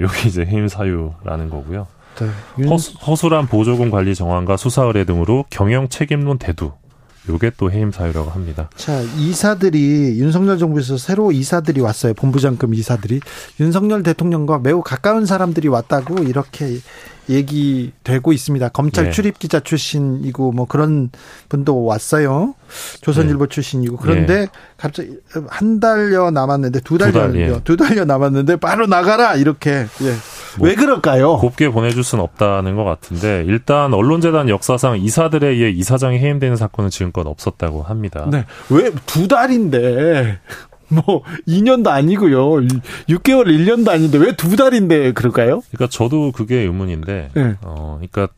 여기 0.00 0.28
이제 0.28 0.44
해임 0.44 0.68
사유라는 0.68 1.48
거고요. 1.50 1.86
네. 2.16 2.26
윤- 2.58 2.68
허수, 2.68 2.92
허술한 2.98 3.46
보조금 3.46 3.90
관리 3.90 4.14
정황과 4.14 4.56
수사 4.56 4.82
의뢰 4.84 5.04
등으로 5.04 5.44
경영 5.50 5.88
책임론 5.88 6.38
대두. 6.38 6.72
요게 7.28 7.52
또 7.56 7.70
해임 7.70 7.90
사유라고 7.90 8.30
합니다. 8.30 8.68
자, 8.76 9.00
이사들이 9.00 10.18
윤석열 10.18 10.58
정부에서 10.58 10.98
새로 10.98 11.32
이사들이 11.32 11.80
왔어요. 11.80 12.14
본부장급 12.14 12.74
이사들이 12.74 13.20
윤석열 13.60 14.02
대통령과 14.02 14.58
매우 14.58 14.82
가까운 14.82 15.24
사람들이 15.24 15.68
왔다고 15.68 16.24
이렇게 16.24 16.80
얘기되고 17.28 18.32
있습니다. 18.32 18.68
검찰 18.68 19.04
네. 19.04 19.10
출입 19.10 19.38
기자 19.38 19.60
출신이고 19.60 20.52
뭐 20.52 20.66
그런 20.66 21.10
분도 21.48 21.84
왔어요. 21.84 22.54
조선일보 23.00 23.46
출신이고 23.46 23.96
그런데 23.96 24.48
갑자기 24.76 25.16
한 25.48 25.80
달여 25.80 26.30
남았는데 26.30 26.80
두두 26.80 26.98
달, 26.98 27.12
달여 27.12 27.36
예. 27.36 27.60
두 27.64 27.76
달여 27.76 28.04
남았는데 28.04 28.56
바로 28.56 28.86
나가라 28.86 29.36
이렇게 29.36 29.70
예. 29.70 30.14
뭐 30.58 30.68
왜 30.68 30.74
그럴까요? 30.74 31.36
곱게 31.38 31.68
보내줄 31.70 32.04
수는 32.04 32.22
없다는 32.24 32.76
것 32.76 32.84
같은데 32.84 33.44
일단 33.46 33.92
언론재단 33.94 34.48
역사상 34.48 34.98
이사들에 34.98 35.48
의해 35.48 35.70
이사장이 35.70 36.18
해임되는 36.18 36.56
사건은 36.56 36.90
지금껏 36.90 37.26
없었다고 37.26 37.82
합니다. 37.82 38.26
네. 38.30 38.44
왜 38.70 38.90
두 39.06 39.28
달인데 39.28 40.38
뭐 40.88 41.22
2년도 41.48 41.88
아니고요. 41.88 42.40
6개월 43.08 43.46
1년도 43.46 43.88
아닌데 43.88 44.18
왜 44.18 44.32
두 44.36 44.54
달인데 44.56 45.12
그럴까요? 45.12 45.62
그러니까 45.72 45.88
저도 45.90 46.30
그게 46.32 46.56
의문인데, 46.56 47.30
네. 47.34 47.54
어, 47.62 47.98
그러니까 48.00 48.32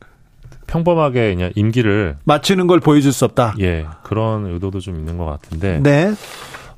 평범하게 0.65 1.35
그냥 1.35 1.51
임기를 1.55 2.17
맞추는 2.23 2.67
걸 2.67 2.79
보여줄 2.79 3.11
수 3.13 3.25
없다. 3.25 3.55
예 3.59 3.85
그런 4.03 4.45
의도도 4.45 4.79
좀 4.79 4.95
있는 4.95 5.17
것 5.17 5.25
같은데, 5.25 5.79
네. 5.83 6.13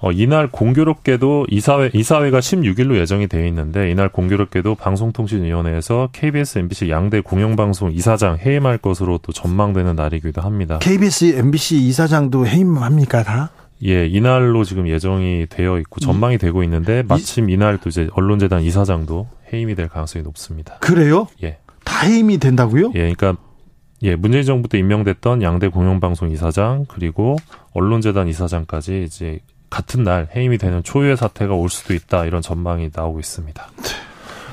어, 0.02 0.12
이날 0.12 0.48
공교롭게도 0.50 1.48
이사회 1.50 1.92
이사회가 1.94 2.40
16일로 2.40 2.96
예정이 2.98 3.28
되어 3.28 3.46
있는데 3.48 3.92
이날 3.92 4.10
공교롭게도 4.10 4.76
방송통신위원회에서 4.76 6.10
KBS, 6.14 6.60
MBC 6.60 6.90
양대 6.90 7.20
공영방송 7.20 7.92
이사장 7.92 8.38
해임할 8.38 8.78
것으로 8.78 9.20
또 9.22 9.34
전망되는 9.34 9.96
날이기도 9.96 10.42
합니다. 10.42 10.80
KBS, 10.80 11.38
MBC 11.38 11.78
이사장도 11.88 12.48
해임합니까 12.48 13.24
다? 13.24 13.50
예, 13.86 14.06
이날로 14.08 14.64
지금 14.64 14.88
예정이 14.88 15.48
되어 15.50 15.80
있고 15.80 16.00
전망이 16.00 16.38
되고 16.38 16.64
있는데 16.64 17.04
마침 17.08 17.50
이날 17.50 17.78
또 17.78 17.90
이제 17.90 18.10
언론재단 18.14 18.62
이사장도 18.62 19.28
해임이 19.54 19.76
될 19.76 19.88
가능성이 19.88 20.24
높습니다. 20.24 20.78
그래요? 20.80 21.28
예. 21.44 21.58
다 21.86 22.06
해임이 22.06 22.40
된다고요? 22.40 22.92
예, 22.96 23.14
그러니까 23.14 23.36
예, 24.02 24.16
문재인 24.16 24.44
정부 24.44 24.70
때 24.70 24.78
임명됐던 24.78 25.42
양대 25.42 25.68
공영방송 25.68 26.32
이사장 26.32 26.86
그리고 26.88 27.36
언론재단 27.74 28.28
이사장까지 28.28 29.04
이제 29.06 29.40
같은 29.70 30.04
날 30.04 30.28
해임이 30.36 30.58
되는 30.58 30.84
초유의 30.84 31.18
사태가 31.18 31.54
올 31.54 31.70
수도 31.70 31.94
있다 31.94 32.26
이런 32.26 32.42
전망이 32.42 32.90
나오고 32.94 33.20
있습니다. 33.20 33.70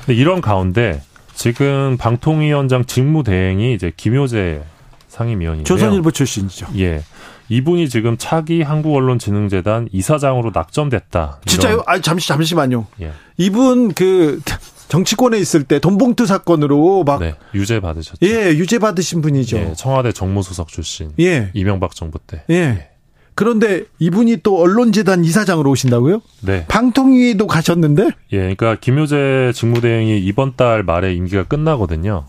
근데 0.05 0.13
이런 0.13 0.41
가운데 0.41 1.01
지금 1.33 1.97
방통위원장 1.97 2.85
직무대행이 2.85 3.73
이제 3.73 3.91
김효재 3.95 4.63
상임위원인데요. 5.07 5.65
조선일보 5.65 6.11
출신이죠. 6.11 6.67
예. 6.77 7.03
이분이 7.49 7.89
지금 7.89 8.17
차기 8.17 8.61
한국언론진흥재단 8.61 9.89
이사장으로 9.91 10.51
낙점됐다. 10.53 11.39
진짜요? 11.45 11.83
아 11.85 11.99
잠시 12.01 12.27
잠시만요. 12.27 12.87
예. 13.01 13.11
이분 13.37 13.93
그 13.93 14.41
정치권에 14.89 15.37
있을 15.37 15.63
때 15.63 15.79
돈봉투 15.79 16.25
사건으로 16.25 17.03
막 17.03 17.19
네. 17.19 17.35
유죄 17.53 17.79
받으셨죠. 17.79 18.17
예, 18.23 18.49
유죄 18.49 18.79
받으신 18.79 19.21
분이죠. 19.21 19.57
예, 19.57 19.73
청와대 19.75 20.11
정무수석 20.11 20.67
출신. 20.69 21.11
예. 21.19 21.51
이명박 21.53 21.95
정부 21.95 22.19
때. 22.19 22.43
예. 22.49 22.89
그런데 23.37 23.83
이분이 23.99 24.37
또 24.41 24.59
언론재단 24.59 25.23
이사장으로 25.23 25.69
오신다고요? 25.69 26.23
네. 26.41 26.65
방통위도 26.67 27.45
가셨는데? 27.45 28.09
예, 28.31 28.37
그러니까 28.39 28.75
김효재 28.81 29.51
직무대행이 29.53 30.17
이번 30.17 30.55
달 30.55 30.81
말에 30.81 31.13
임기가 31.13 31.43
끝나거든요. 31.43 32.25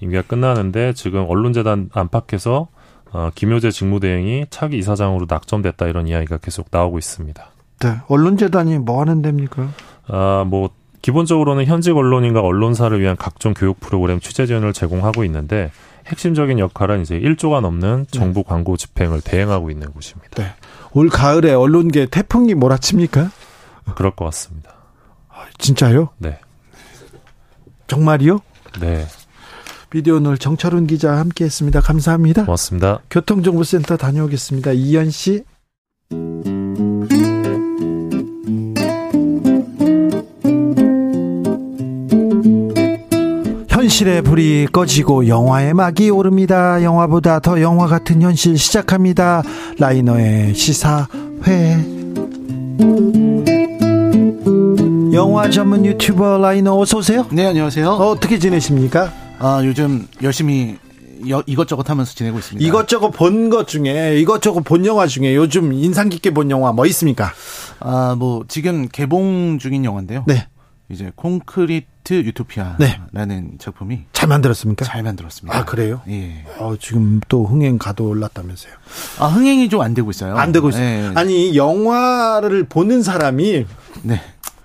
임기가 0.00 0.22
끝나는데 0.22 0.94
지금 0.94 1.26
언론재단 1.28 1.90
안팎에서 1.92 2.68
어, 3.12 3.30
김효재 3.34 3.70
직무대행이 3.70 4.46
차기 4.48 4.78
이사장으로 4.78 5.26
낙점됐다 5.28 5.86
이런 5.86 6.08
이야기가 6.08 6.38
계속 6.38 6.68
나오고 6.70 6.96
있습니다. 6.96 7.50
네. 7.80 7.96
언론재단이 8.08 8.78
뭐 8.78 9.02
하는 9.02 9.20
데입니까? 9.20 9.68
아, 10.06 10.46
뭐 10.48 10.70
기본적으로는 11.02 11.66
현직 11.66 11.94
언론인과 11.94 12.40
언론사를 12.40 12.98
위한 12.98 13.16
각종 13.16 13.52
교육 13.52 13.80
프로그램 13.80 14.18
취재 14.18 14.46
지원을 14.46 14.72
제공하고 14.72 15.24
있는데 15.24 15.70
핵심적인 16.08 16.58
역할은 16.58 17.02
이제 17.02 17.18
1조가 17.18 17.60
넘는 17.60 18.06
정부 18.10 18.42
광고 18.42 18.76
집행을 18.76 19.20
대행하고 19.20 19.70
있는 19.70 19.90
곳입니다. 19.92 20.42
네. 20.42 20.54
올 20.92 21.08
가을에 21.08 21.52
언론계 21.52 22.06
태풍이 22.06 22.54
몰아칩니까? 22.54 23.30
그럴 23.94 24.14
것 24.14 24.24
같습니다. 24.26 24.74
진짜요? 25.58 26.10
네. 26.18 26.38
정말이요? 27.86 28.40
네. 28.80 29.06
비디오 29.90 30.16
오늘 30.16 30.36
정철훈 30.36 30.86
기자 30.86 31.16
함께 31.16 31.44
했습니다. 31.44 31.80
감사합니다. 31.80 32.44
고맙습니다. 32.44 33.00
교통정보센터 33.10 33.96
다녀오겠습니다. 33.96 34.72
이현 34.72 35.10
씨. 35.10 35.44
현실의 43.88 44.20
불이 44.20 44.66
꺼지고 44.70 45.28
영화의 45.28 45.72
막이 45.72 46.10
오릅니다. 46.10 46.82
영화보다 46.82 47.40
더 47.40 47.58
영화 47.62 47.86
같은 47.86 48.20
현실 48.20 48.58
시작합니다. 48.58 49.42
라이너의 49.78 50.54
시사회. 50.54 51.78
영화 55.14 55.48
전문 55.48 55.86
유튜버 55.86 56.36
라이너 56.36 56.78
어서 56.78 56.98
오세요. 56.98 57.24
네, 57.32 57.46
안녕하세요. 57.46 57.88
어, 57.88 58.10
어떻게 58.10 58.38
지내십니까? 58.38 59.10
아, 59.38 59.62
요즘 59.64 60.06
열심히 60.22 60.76
여- 61.30 61.42
이것저것 61.46 61.88
하면서 61.88 62.12
지내고 62.14 62.38
있습니다. 62.40 62.68
이것저것 62.68 63.10
본 63.12 63.48
것 63.48 63.66
중에 63.66 64.18
이것저것 64.18 64.60
본 64.64 64.84
영화 64.84 65.06
중에 65.06 65.34
요즘 65.34 65.72
인상 65.72 66.10
깊게 66.10 66.34
본 66.34 66.50
영화 66.50 66.72
뭐 66.72 66.84
있습니까? 66.84 67.32
아, 67.80 68.14
뭐 68.18 68.44
지금 68.48 68.86
개봉 68.92 69.58
중인 69.58 69.86
영화인데요. 69.86 70.24
네. 70.26 70.46
이제 70.90 71.12
콘크리트 71.16 72.14
유토피아라는 72.14 73.58
작품이 73.58 74.04
잘 74.12 74.28
만들었습니까? 74.28 74.84
잘 74.86 75.02
만들었습니다. 75.02 75.56
아 75.58 75.64
그래요? 75.64 76.00
예. 76.08 76.44
어, 76.58 76.76
지금 76.80 77.20
또 77.28 77.44
흥행 77.44 77.76
가도 77.78 78.08
올랐다면서요? 78.08 78.72
아 79.18 79.26
흥행이 79.26 79.68
좀 79.68 79.82
안 79.82 79.92
되고 79.94 80.10
있어요. 80.10 80.36
안 80.36 80.50
되고 80.52 80.70
있어요. 80.70 80.82
예. 80.84 81.12
아니 81.14 81.56
영화를 81.56 82.64
보는 82.64 83.02
사람이 83.02 83.66
네. 84.02 84.20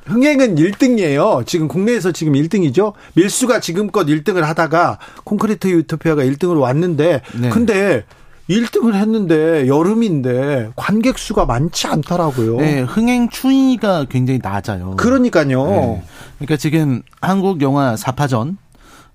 흥행은 0.06 0.56
1등이에요. 0.56 1.46
지금 1.46 1.68
국내에서 1.68 2.12
지금 2.12 2.34
1등이죠. 2.34 2.94
밀수가 3.16 3.60
지금껏 3.62 4.06
1등을 4.06 4.42
하다가 4.42 5.00
콘크리트 5.24 5.68
유토피아가 5.70 6.24
1등으로 6.24 6.60
왔는데 6.62 7.22
네. 7.40 7.50
근데 7.50 8.06
1등을 8.50 8.94
했는데 8.96 9.68
여름인데 9.68 10.72
관객 10.76 11.18
수가 11.18 11.46
많지 11.46 11.88
않더라고요. 11.88 12.58
네, 12.58 12.82
흥행 12.82 13.30
추이가 13.30 14.06
굉장히 14.06 14.40
낮아요. 14.44 14.96
그러니까요. 14.98 15.64
네. 15.66 16.04
그러니까 16.40 16.58
지금 16.58 17.02
한국 17.22 17.62
영화 17.62 17.96
4파전 17.96 18.58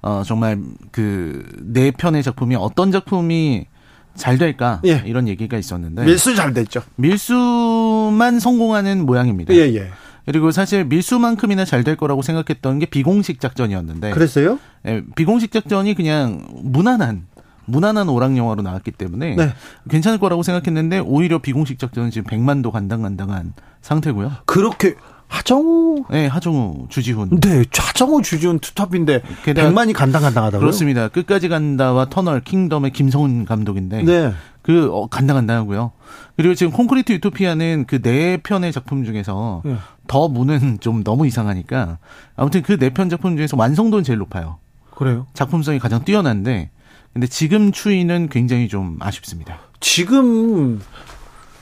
어 0.00 0.22
정말 0.24 0.58
그 0.92 1.44
네 1.60 1.90
편의 1.90 2.22
작품이 2.22 2.56
어떤 2.56 2.90
작품이 2.92 3.66
잘 4.14 4.38
될까 4.38 4.80
예. 4.86 5.02
이런 5.06 5.28
얘기가 5.28 5.56
있었는데 5.58 6.04
밀수 6.04 6.34
잘 6.34 6.52
됐죠. 6.54 6.82
밀수만 6.96 8.40
성공하는 8.40 9.04
모양입니다. 9.06 9.54
예, 9.54 9.60
예. 9.74 9.90
그리고 10.26 10.50
사실 10.50 10.84
밀수만큼이나 10.84 11.64
잘 11.64 11.84
될 11.84 11.96
거라고 11.96 12.20
생각했던 12.22 12.80
게 12.80 12.86
비공식 12.86 13.40
작전이었는데 13.40 14.10
그랬어요? 14.10 14.58
예, 14.86 15.02
비공식 15.14 15.52
작전이 15.52 15.94
그냥 15.94 16.44
무난한 16.62 17.26
무난한 17.68 18.08
오락 18.08 18.36
영화로 18.36 18.62
나왔기 18.62 18.90
때문에 18.92 19.36
네. 19.36 19.52
괜찮을 19.88 20.18
거라고 20.18 20.42
생각했는데 20.42 20.98
오히려 21.00 21.38
비공식 21.38 21.78
작전은 21.78 22.10
지금 22.10 22.28
100만도 22.30 22.70
간당간당한 22.72 23.52
상태고요. 23.82 24.32
그렇게 24.46 24.96
하정우 25.28 26.04
네, 26.10 26.26
하정우, 26.26 26.86
주지훈. 26.88 27.28
네, 27.40 27.62
하정우 27.76 28.22
투톱인데 28.22 29.22
게다가 29.44 29.70
100만이 29.70 29.92
간당간당하다고요? 29.92 30.60
그렇습니다. 30.60 31.08
끝까지 31.08 31.48
간다와 31.48 32.06
터널 32.08 32.40
킹덤의 32.40 32.92
김성훈 32.92 33.44
감독인데 33.44 34.02
네. 34.04 34.32
그 34.62 34.88
어, 34.92 35.06
간당간당하고요. 35.06 35.92
그리고 36.36 36.54
지금 36.54 36.72
콘크리트 36.72 37.12
유토피아는 37.12 37.84
그 37.86 38.00
네 38.00 38.38
편의 38.38 38.72
작품 38.72 39.04
중에서 39.04 39.62
네. 39.66 39.76
더 40.06 40.28
무는 40.28 40.78
좀 40.80 41.04
너무 41.04 41.26
이상하니까 41.26 41.98
아무튼 42.36 42.62
그 42.62 42.78
네 42.78 42.88
편 42.90 43.10
작품 43.10 43.36
중에서 43.36 43.56
완성도는 43.58 44.04
제일 44.04 44.18
높아요. 44.20 44.56
그래요. 44.94 45.26
작품성이 45.34 45.78
가장 45.78 46.04
뛰어난데 46.04 46.70
근데 47.12 47.26
지금 47.26 47.72
추이는 47.72 48.28
굉장히 48.28 48.68
좀 48.68 48.96
아쉽습니다. 49.00 49.58
지금 49.80 50.80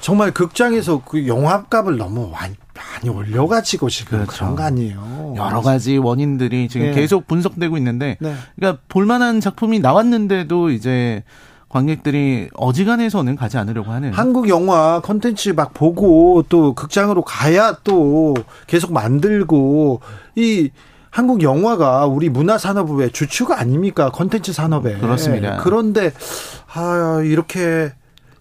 정말 0.00 0.30
극장에서 0.32 1.02
그 1.04 1.26
영화값을 1.26 1.96
너무 1.96 2.28
많이, 2.30 2.54
많이 2.74 3.08
올려가지고 3.08 3.88
지금 3.88 4.18
그렇죠. 4.18 4.36
그런거 4.36 4.62
아니에요. 4.62 5.34
여러 5.36 5.60
가지 5.60 5.96
원인들이 5.98 6.68
지금 6.68 6.88
네. 6.88 6.92
계속 6.92 7.26
분석되고 7.26 7.76
있는데 7.78 8.16
네. 8.20 8.34
그러니까 8.56 8.82
볼만한 8.88 9.40
작품이 9.40 9.80
나왔는데도 9.80 10.70
이제 10.70 11.24
관객들이 11.68 12.48
어지간해서는 12.54 13.36
가지 13.36 13.58
않으려고 13.58 13.90
하는 13.90 14.12
한국 14.12 14.48
영화 14.48 15.00
컨텐츠 15.00 15.50
막 15.50 15.74
보고 15.74 16.44
또 16.48 16.74
극장으로 16.74 17.22
가야 17.22 17.78
또 17.82 18.34
계속 18.66 18.92
만들고 18.92 20.00
이 20.36 20.70
한국 21.16 21.40
영화가 21.40 22.04
우리 22.04 22.28
문화 22.28 22.58
산업의 22.58 23.10
주축 23.10 23.50
아닙니까? 23.50 24.10
컨텐츠 24.10 24.52
산업에. 24.52 24.98
그렇습니다. 24.98 25.56
그런데 25.62 26.12
아 26.74 27.22
이렇게 27.24 27.90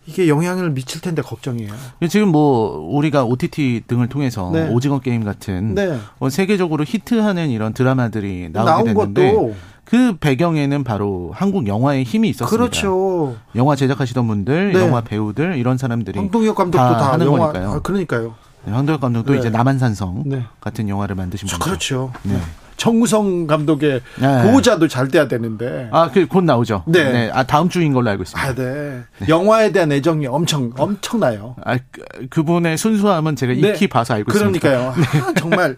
이게 0.05 0.27
영향을 0.27 0.71
미칠 0.71 0.99
텐데 0.99 1.21
걱정이에요. 1.21 1.71
지금 2.09 2.27
뭐 2.33 2.85
우리가 2.91 3.23
OTT 3.23 3.83
등을 3.87 4.09
통해서 4.09 4.51
네. 4.51 4.67
오징어 4.67 4.99
게임 4.99 5.23
같은 5.23 5.73
네. 5.73 5.97
뭐 6.19 6.29
세계적으로 6.29 6.83
히트하는 6.85 7.49
이런 7.49 7.71
드라마들이 7.71 8.49
나오게 8.51 8.93
됐는데 8.93 9.31
것도 9.31 9.55
그 9.85 10.17
배경에는 10.17 10.83
바로 10.83 11.31
한국 11.33 11.67
영화의 11.67 12.03
힘이 12.03 12.27
있었습니다. 12.27 12.57
그렇죠. 12.57 13.37
영화 13.55 13.77
제작하시던 13.77 14.27
분들, 14.27 14.73
네. 14.73 14.79
영화 14.81 14.99
배우들 14.99 15.55
이런 15.55 15.77
사람들이 15.77 16.19
황동혁 16.19 16.57
감독도 16.57 16.77
다 16.77 16.97
다, 16.97 17.13
하는 17.13 17.25
영화 17.25 17.53
거니까요. 17.53 17.71
아, 17.71 17.79
그러니까요. 17.79 18.35
네, 18.65 18.73
황도혁 18.73 18.99
감독도 18.99 19.31
네. 19.31 19.39
이제 19.39 19.49
남한산성 19.49 20.23
네. 20.25 20.43
같은 20.59 20.89
영화를 20.89 21.15
만드신 21.15 21.47
저, 21.47 21.57
분이죠. 21.57 21.69
그렇죠. 21.69 22.11
네. 22.23 22.37
정우성 22.77 23.47
감독의 23.47 24.01
네. 24.19 24.43
보호자도 24.43 24.87
잘 24.87 25.07
돼야 25.07 25.27
되는데. 25.27 25.89
아, 25.91 26.11
그 26.11 26.25
곧 26.27 26.43
나오죠. 26.43 26.83
네. 26.87 27.29
아, 27.33 27.43
다음 27.43 27.69
주인 27.69 27.93
걸로 27.93 28.09
알고 28.09 28.23
있습니다. 28.23 28.47
아, 28.49 28.53
네. 28.53 29.01
영화에 29.29 29.71
대한 29.71 29.91
애정이 29.91 30.27
엄청 30.27 30.71
엄청나요. 30.77 31.55
아, 31.63 31.77
그- 31.91 32.27
그분의 32.29 32.77
순수함은 32.77 33.35
제가 33.35 33.53
네. 33.53 33.69
익히 33.69 33.87
봐서 33.87 34.13
알고 34.15 34.31
있습니다. 34.31 34.59
그러니까요. 34.59 34.93
아, 35.29 35.33
정말 35.39 35.77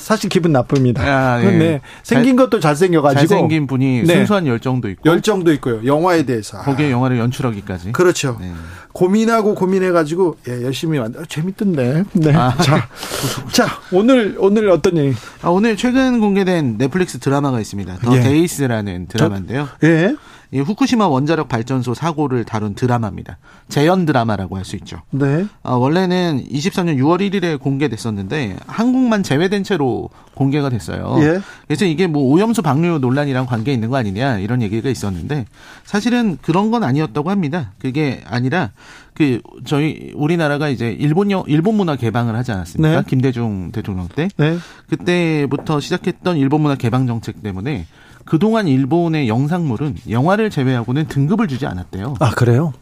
사실 0.00 0.28
기분 0.30 0.52
나쁩니다. 0.52 1.02
아, 1.02 1.42
예. 1.44 1.50
네. 1.50 1.80
생긴 2.02 2.36
것도 2.36 2.58
잘생겨가지고 2.60 3.20
잘생긴 3.20 3.66
분이 3.66 4.02
네. 4.02 4.14
순수한 4.14 4.46
열정도 4.46 4.88
있고 4.90 5.08
열정도 5.08 5.52
있고요. 5.52 5.84
영화에 5.84 6.24
대해서. 6.24 6.58
아, 6.58 6.62
거기에 6.62 6.90
영화를 6.90 7.18
연출하기까지. 7.18 7.92
그렇죠. 7.92 8.36
네. 8.40 8.52
고민하고 8.92 9.54
고민해가지고 9.54 10.38
예, 10.48 10.62
열심히 10.62 10.98
만들. 10.98 11.24
재밌던데. 11.26 12.04
네. 12.12 12.34
아. 12.34 12.56
자, 12.56 12.88
자 13.52 13.68
오늘 13.92 14.36
오늘 14.38 14.70
어떤 14.70 14.96
얘기? 14.96 15.16
아, 15.42 15.48
오늘 15.48 15.76
최근 15.76 16.20
공개된 16.20 16.78
넷플릭스 16.78 17.18
드라마가 17.18 17.60
있습니다. 17.60 17.98
The 17.98 18.16
예. 18.16 18.20
Days라는 18.20 19.06
드라마인데요. 19.08 19.68
예. 19.84 20.16
이 20.52 20.58
후쿠시마 20.58 21.06
원자력 21.06 21.48
발전소 21.48 21.94
사고를 21.94 22.44
다룬 22.44 22.74
드라마입니다. 22.74 23.38
재연 23.68 24.04
드라마라고 24.04 24.56
할 24.56 24.64
수 24.64 24.76
있죠. 24.76 25.02
네. 25.10 25.46
아, 25.62 25.72
원래는 25.72 26.44
23년 26.50 26.96
6월 26.98 27.20
1일에 27.20 27.58
공개됐었는데 27.60 28.56
한국만 28.66 29.22
제외된 29.22 29.64
채로 29.64 30.10
공개가 30.34 30.68
됐어요. 30.68 31.16
예. 31.20 31.40
그래서 31.66 31.84
이게 31.86 32.06
뭐 32.06 32.22
오염수 32.24 32.62
방류 32.62 32.98
논란이랑 32.98 33.46
관계 33.46 33.72
있는 33.72 33.88
거 33.90 33.96
아니냐 33.96 34.38
이런 34.38 34.62
얘기가 34.62 34.88
있었는데 34.90 35.46
사실은 35.84 36.38
그런 36.42 36.70
건 36.70 36.84
아니었다고 36.84 37.30
합니다. 37.30 37.72
그게 37.78 38.22
아니라 38.26 38.70
그 39.14 39.40
저희 39.64 40.12
우리나라가 40.14 40.68
이제 40.68 40.90
일본 40.98 41.30
영 41.30 41.44
일본 41.46 41.74
문화 41.76 41.96
개방을 41.96 42.34
하지 42.36 42.52
않았습니까? 42.52 43.02
네. 43.02 43.06
김대중 43.08 43.70
대통령 43.72 44.08
때 44.08 44.28
네. 44.36 44.56
그때부터 44.88 45.80
시작했던 45.80 46.36
일본 46.36 46.62
문화 46.62 46.74
개방 46.74 47.06
정책 47.06 47.42
때문에 47.42 47.86
그동안 48.24 48.68
일본의 48.68 49.28
영상물은 49.28 49.96
영화를 50.08 50.50
제외하고는 50.50 51.06
등급을 51.06 51.48
주지 51.48 51.66
않았대요. 51.66 52.16
아 52.20 52.30
그래요? 52.30 52.72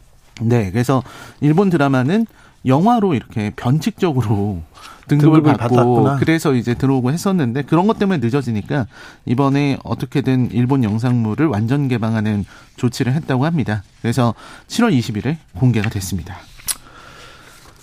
네, 0.41 0.71
그래서 0.71 1.03
일본 1.41 1.69
드라마는 1.69 2.25
영화로 2.65 3.13
이렇게 3.13 3.51
변칙적으로 3.55 4.61
등급을, 5.07 5.41
등급을 5.41 5.57
받고 5.57 5.75
받았구나. 5.75 6.17
그래서 6.17 6.53
이제 6.53 6.75
들어오고 6.75 7.11
했었는데 7.11 7.63
그런 7.63 7.87
것 7.87 7.97
때문에 7.97 8.19
늦어지니까 8.19 8.87
이번에 9.25 9.77
어떻게든 9.83 10.51
일본 10.51 10.83
영상물을 10.83 11.47
완전 11.47 11.87
개방하는 11.87 12.45
조치를 12.77 13.13
했다고 13.13 13.45
합니다. 13.45 13.83
그래서 14.01 14.33
7월 14.67 14.97
20일에 14.97 15.37
공개가 15.57 15.89
됐습니다. 15.89 16.37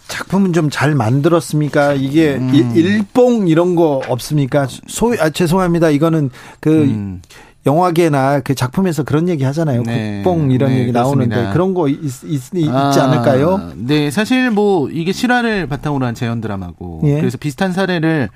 작품은 0.09 0.53
좀 0.53 0.71
잘 0.71 0.95
만들었습니까? 0.95 1.95
이게 1.95 2.35
음. 2.37 2.55
일- 2.55 2.77
일봉 2.77 3.49
이런 3.49 3.75
거 3.75 4.01
없습니까? 4.09 4.67
소 4.87 5.15
아, 5.21 5.31
죄송합니다. 5.31 5.91
이거는 5.91 6.31
그 6.61 6.85
음. 6.85 7.23
영화계나 7.67 8.41
그 8.41 8.55
작품에서 8.55 9.03
그런 9.03 9.29
얘기 9.29 9.43
하잖아요. 9.45 9.83
네. 9.83 10.23
국뽕 10.23 10.53
이런 10.53 10.71
네, 10.71 10.81
얘기 10.81 10.93
그렇습니다. 10.93 11.35
나오는데 11.37 11.53
그런 11.53 11.75
거 11.75 11.89
있, 11.89 11.99
있, 12.25 12.55
있, 12.55 12.69
아, 12.71 12.93
지 12.93 13.01
않을까요? 13.01 13.73
네, 13.77 14.11
사실 14.13 14.51
뭐 14.53 14.89
이게 14.89 15.11
실화를 15.13 15.67
바탕으로 15.67 16.07
한 16.07 16.15
재현 16.15 16.41
드라마고 16.41 17.03
예. 17.05 17.19
그래서 17.19 17.37
비슷한 17.39 17.73
사례를 17.73 18.29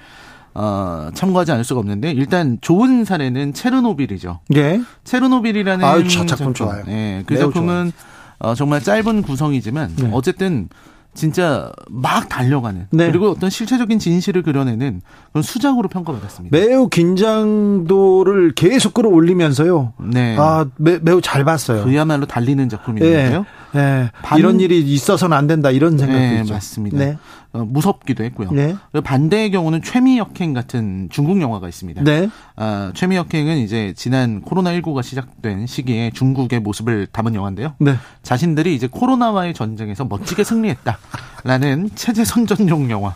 어, 0.52 1.10
참고하지 1.14 1.52
않을 1.52 1.62
수가 1.62 1.78
없는데 1.78 2.10
일단 2.10 2.58
좋은 2.60 3.04
사례는 3.04 3.54
체르노빌이죠. 3.54 4.40
예. 4.56 4.80
체르노빌이라는 5.04 5.84
아유, 5.84 6.08
저 6.08 6.26
작품 6.26 6.52
좋아요. 6.52 6.82
예, 6.88 7.22
그 7.24 7.36
작품은 7.38 7.92
어, 8.40 8.54
정말 8.56 8.82
짧은 8.82 9.22
구성이지만 9.22 9.92
네. 9.96 10.10
어쨌든 10.12 10.68
진짜 11.12 11.72
막 11.90 12.28
달려가는 12.28 12.86
네. 12.90 13.06
그리고 13.08 13.30
어떤 13.30 13.50
실체적인 13.50 13.98
진실을 13.98 14.42
그려내는 14.42 15.00
그런 15.32 15.42
수작으로 15.42 15.88
평가받았습니다. 15.88 16.56
매우 16.56 16.88
긴장도를 16.88 18.52
계속 18.54 18.94
끌어올리면서요. 18.94 19.92
네. 20.12 20.36
아, 20.38 20.66
매, 20.76 20.98
매우 21.02 21.20
잘 21.20 21.44
봤어요. 21.44 21.84
그야말로 21.84 22.26
달리는 22.26 22.68
작품이었는데요. 22.68 23.44
예. 23.76 24.10
반- 24.22 24.38
이런 24.38 24.60
일이 24.60 24.80
있어서는 24.80 25.36
안 25.36 25.46
된다 25.46 25.70
이런 25.70 25.96
생각도 25.98 26.20
네, 26.20 26.40
있죠. 26.40 26.54
맞습니다. 26.54 26.98
네. 26.98 27.18
어, 27.52 27.64
무섭기도 27.66 28.22
했고요. 28.24 28.50
네. 28.52 28.76
반대의 29.02 29.50
경우는 29.50 29.82
최미역행 29.82 30.54
같은 30.54 31.08
중국 31.10 31.40
영화가 31.40 31.68
있습니다. 31.68 32.02
네. 32.04 32.28
아, 32.54 32.92
최미역행은 32.94 33.58
이제 33.58 33.92
지난 33.96 34.40
코로나19가 34.42 35.02
시작된 35.02 35.66
시기에 35.66 36.10
중국의 36.14 36.60
모습을 36.60 37.06
담은 37.06 37.34
영화인데요. 37.34 37.74
네. 37.78 37.96
자신들이 38.22 38.74
이제 38.74 38.86
코로나와의 38.86 39.54
전쟁에서 39.54 40.04
멋지게 40.04 40.44
승리했다라는 40.44 41.90
체제 41.96 42.24
선전용 42.24 42.90
영화. 42.90 43.14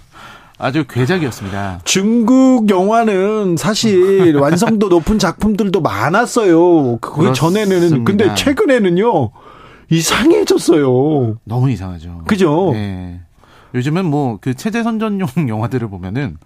아주 0.57 0.85
괴작이었습니다. 0.89 1.81
중국 1.85 2.71
영화는 2.71 3.57
사실 3.57 4.37
완성도 4.39 4.89
높은 4.89 5.19
작품들도 5.19 5.81
많았어요. 5.81 6.99
그. 6.99 7.33
전에는 7.33 8.05
근데 8.05 8.35
최근에는요 8.35 9.31
이상해졌어요. 9.91 11.39
너무 11.45 11.71
이상하죠. 11.71 12.23
그죠? 12.27 12.71
네. 12.73 13.21
요즘은 13.75 14.07
뭐 14.07 14.39
그 14.41 14.55
체제 14.55 14.83
선전용 14.83 15.29
영화들을 15.49 15.89
보면은 15.89 16.37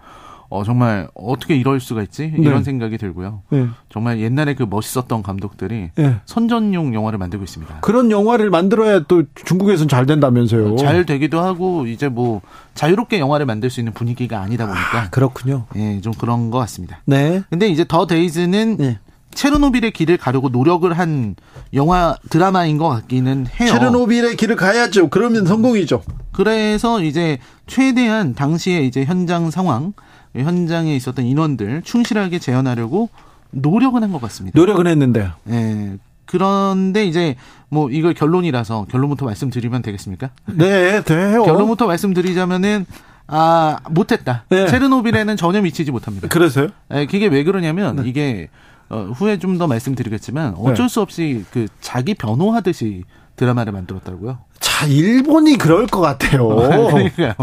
어, 0.51 0.65
정말 0.65 1.09
어떻게 1.15 1.57
이럴 1.57 1.79
수가 1.79 2.03
있지? 2.03 2.33
네. 2.35 2.43
이런 2.43 2.65
생각이 2.65 2.97
들고요. 2.97 3.43
네. 3.51 3.67
정말 3.91 4.19
옛날에 4.19 4.55
그 4.55 4.63
멋있었던 4.63 5.23
감독들이 5.23 5.91
네. 5.95 6.17
선전용 6.25 6.95
영화를 6.95 7.19
만들고 7.19 7.45
있습니다. 7.45 7.81
그런 7.81 8.11
영화를 8.11 8.49
만들어야 8.49 9.01
또 9.01 9.25
중국에서는 9.35 9.89
잘 9.89 10.07
된다면서요. 10.07 10.77
잘 10.77 11.05
되기도 11.05 11.41
하고 11.41 11.87
이제 11.87 12.09
뭐 12.09 12.41
자유롭게 12.75 13.19
영화를 13.19 13.45
만들 13.45 13.69
수 13.69 13.81
있는 13.81 13.93
분위기가 13.93 14.41
아니다 14.41 14.67
보니까 14.67 15.11
그렇군요. 15.11 15.67
예, 15.77 16.01
좀 16.01 16.15
그런 16.15 16.51
것 16.51 16.59
같습니다. 16.61 17.01
네. 17.05 17.43
근데 17.51 17.69
이제 17.69 17.85
더 17.87 18.07
데이즈는 18.07 18.77
네. 18.79 18.99
체르노빌의 19.39 19.93
길을 19.93 20.17
가려고 20.17 20.49
노력을 20.49 20.93
한 20.93 21.37
영화 21.73 22.17
드라마인 22.29 22.77
것 22.77 22.89
같기는 22.89 23.47
해요. 23.61 23.71
체르노빌의 23.71 24.37
길을 24.37 24.57
가야죠. 24.57 25.11
그러면 25.11 25.47
성공이죠. 25.47 26.03
그래서 26.33 27.01
이제 27.01 27.39
최대한 27.69 28.35
당시에 28.35 28.81
이제 28.81 29.05
현장 29.05 29.53
상황, 29.53 29.93
현장에 30.35 30.95
있었던 30.97 31.25
인원들 31.25 31.83
충실하게 31.83 32.41
재현하려고 32.41 33.11
노력은 33.53 34.03
한 34.03 34.11
것 34.11 34.21
같습니다. 34.23 34.59
노력은 34.59 34.89
했는데요. 34.89 35.31
예. 35.51 35.99
그런데 36.25 37.05
이제 37.07 37.37
뭐 37.69 37.91
이걸 37.91 38.15
결론이라서 38.15 38.87
결론부터 38.91 39.25
말씀드리면 39.25 39.83
되겠습니까? 39.83 40.31
네, 40.47 41.01
돼요. 41.05 41.45
결론부터 41.45 41.87
말씀드리자면은 41.87 42.87
아 43.29 43.79
못했다. 43.89 44.45
네. 44.49 44.67
체르노빌에는 44.67 45.37
전혀 45.37 45.61
미치지 45.63 45.93
못합니다. 45.93 46.27
그래서요? 46.27 46.69
예, 46.93 47.07
그게 47.07 47.27
왜 47.29 47.45
그러냐면 47.45 47.97
네. 47.97 48.03
이게 48.07 48.49
어, 48.91 49.11
후에 49.15 49.39
좀 49.39 49.59
더 49.59 49.67
말씀드리겠지만 49.67 50.55
어쩔 50.59 50.89
수 50.89 51.01
없이 51.01 51.45
그 51.53 51.67
자기 51.81 52.15
변호하듯이 52.15 53.05
드라마를 53.37 53.73
만들었다고요. 53.73 54.39
자, 54.61 54.87
일본이 54.87 55.57
그럴 55.57 55.87
것 55.87 56.01
같아요. 56.01 56.47
그러니까요. 56.57 57.35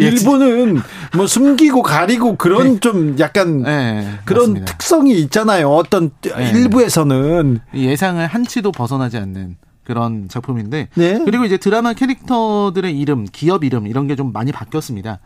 예, 0.00 0.02
일본은 0.06 0.80
뭐 1.16 1.26
숨기고 1.26 1.82
가리고 1.82 2.36
그런 2.36 2.80
좀 2.80 3.16
약간 3.18 3.64
예, 3.66 4.18
그런 4.24 4.40
맞습니다. 4.52 4.64
특성이 4.66 5.14
있잖아요. 5.20 5.70
어떤 5.70 6.10
네. 6.22 6.50
일부에서는 6.52 7.60
예상을 7.74 8.24
한치도 8.26 8.72
벗어나지 8.72 9.16
않는 9.18 9.56
그런 9.84 10.28
작품인데 10.28 10.88
네. 10.94 11.20
그리고 11.24 11.44
이제 11.44 11.56
드라마 11.56 11.92
캐릭터들의 11.92 12.96
이름, 12.98 13.26
기업 13.30 13.64
이름 13.64 13.86
이런 13.86 14.06
게 14.06 14.14
좀 14.16 14.32
많이 14.32 14.52
바뀌었습니다. 14.52 15.18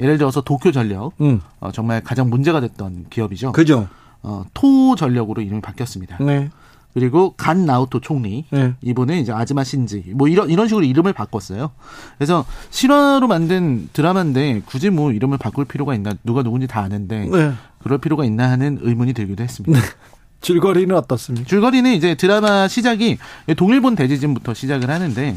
예를 0.00 0.18
들어서 0.18 0.40
도쿄 0.40 0.70
전력 0.72 1.12
음. 1.20 1.40
어, 1.60 1.70
정말 1.72 2.00
가장 2.02 2.28
문제가 2.30 2.60
됐던 2.60 3.06
기업이죠. 3.10 3.52
그죠? 3.52 3.88
어, 4.24 4.44
토 4.54 4.96
전력으로 4.96 5.42
이름이 5.42 5.60
바뀌었습니다. 5.60 6.18
네. 6.20 6.50
그리고 6.94 7.34
간 7.36 7.66
나우토 7.66 8.00
총리 8.00 8.44
네. 8.50 8.74
이분은 8.80 9.18
이제 9.18 9.32
아즈마 9.32 9.64
신지 9.64 10.12
뭐 10.14 10.28
이런 10.28 10.48
이런 10.48 10.68
식으로 10.68 10.84
이름을 10.84 11.12
바꿨어요. 11.12 11.72
그래서 12.16 12.46
실화로 12.70 13.26
만든 13.26 13.88
드라마인데 13.92 14.62
굳이 14.64 14.90
뭐 14.90 15.12
이름을 15.12 15.38
바꿀 15.38 15.64
필요가 15.64 15.94
있나 15.94 16.14
누가 16.22 16.42
누군지 16.42 16.66
다 16.66 16.80
아는데 16.80 17.28
네. 17.28 17.52
그럴 17.82 17.98
필요가 17.98 18.24
있나 18.24 18.48
하는 18.48 18.78
의문이 18.80 19.12
들기도 19.12 19.42
했습니다. 19.42 19.78
줄거리는 20.40 20.94
어떻습니까? 20.94 21.46
줄거리는 21.46 21.92
이제 21.94 22.14
드라마 22.14 22.68
시작이 22.68 23.18
동일본 23.56 23.96
대지진부터 23.96 24.54
시작을 24.54 24.90
하는데 24.90 25.36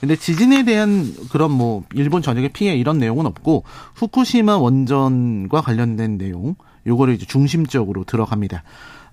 근데 0.00 0.14
지진에 0.16 0.64
대한 0.64 1.12
그런 1.30 1.50
뭐 1.50 1.84
일본 1.94 2.22
전역의 2.22 2.50
피해 2.50 2.76
이런 2.76 2.98
내용은 2.98 3.26
없고 3.26 3.64
후쿠시마 3.94 4.58
원전과 4.58 5.62
관련된 5.62 6.18
내용 6.18 6.54
요거를 6.88 7.14
이제 7.14 7.26
중심적으로 7.26 8.04
들어갑니다. 8.04 8.62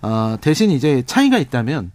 어, 0.02 0.38
대신 0.42 0.72
이제 0.72 1.04
차이가 1.06 1.38
있다면 1.38 1.92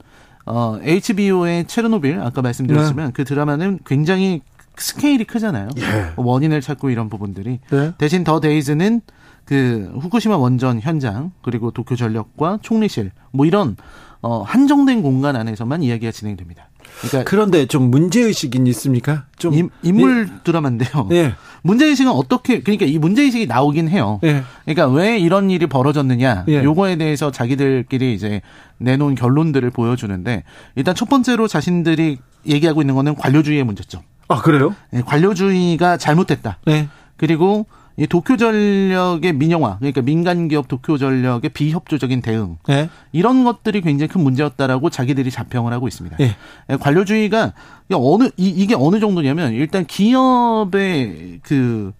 어, 0.46 0.78
HBO의 0.82 1.66
체르노빌 1.66 2.20
아까 2.20 2.42
말씀드렸지만 2.42 3.12
그 3.12 3.24
드라마는 3.24 3.80
굉장히 3.84 4.42
스케일이 4.76 5.24
크잖아요. 5.24 5.68
예. 5.78 6.12
원인을 6.16 6.60
찾고 6.60 6.90
이런 6.90 7.08
부분들이 7.08 7.60
네. 7.70 7.92
대신 7.98 8.24
더 8.24 8.40
데이즈는 8.40 9.02
그 9.44 9.92
후쿠시마 10.00 10.36
원전 10.36 10.80
현장 10.80 11.32
그리고 11.42 11.70
도쿄 11.70 11.96
전력과 11.96 12.60
총리실 12.62 13.10
뭐 13.32 13.46
이런 13.46 13.76
어 14.22 14.42
한정된 14.42 15.02
공간 15.02 15.36
안에서만 15.36 15.82
이야기가 15.82 16.12
진행됩니다. 16.12 16.69
그러니까 17.00 17.29
그런데 17.29 17.66
좀 17.66 17.90
문제 17.90 18.20
의식이 18.20 18.61
있습니까? 18.68 19.24
좀 19.38 19.55
인, 19.55 19.70
인물 19.83 20.29
드라마인데요. 20.44 21.09
예. 21.12 21.35
문제 21.62 21.87
의식은 21.87 22.11
어떻게 22.11 22.61
그러니까 22.61 22.87
이 22.87 22.98
문제 22.98 23.22
의식이 23.22 23.46
나오긴 23.46 23.88
해요. 23.88 24.20
예. 24.24 24.42
그러니까 24.64 24.88
왜 24.88 25.18
이런 25.18 25.50
일이 25.50 25.66
벌어졌느냐 25.66 26.44
예. 26.48 26.64
요거에 26.64 26.96
대해서 26.96 27.31
자기들끼리 27.31 28.14
이제 28.14 28.40
내놓은 28.79 29.14
결론들을 29.14 29.70
보여주는데 29.70 30.44
일단 30.74 30.94
첫 30.94 31.09
번째로 31.09 31.48
자신들이 31.48 32.18
얘기하고 32.46 32.83
있는 32.83 32.94
거는 32.94 33.14
관료주의의 33.14 33.64
문제점. 33.64 34.03
아, 34.29 34.40
그래요? 34.40 34.74
예, 34.94 35.00
관료주의가 35.00 35.96
잘못됐다. 35.96 36.59
네. 36.64 36.88
그리고 37.16 37.66
이 37.96 38.07
도쿄전력의 38.07 39.35
민영화, 39.35 39.79
그러니까 39.79 40.00
민간 40.00 40.48
기업 40.48 40.68
도쿄전력의 40.68 41.50
비협조적인 41.50 42.22
대응 42.22 42.57
네. 42.66 42.88
이런 43.12 43.44
것들이 43.44 43.83
굉장히 43.83 44.09
큰 44.09 44.22
문제였다라고 44.22 44.90
자기들이 44.90 45.31
자평을 45.31 45.72
하고 45.72 45.87
있습니다. 45.87 46.16
예. 46.20 46.37
예, 46.70 46.76
관료주의가 46.76 47.53
어느 47.92 48.31
이, 48.37 48.48
이게 48.48 48.74
어느 48.74 49.00
정도냐면 49.00 49.53
일단 49.53 49.85
기업의 49.85 51.40
그, 51.42 51.92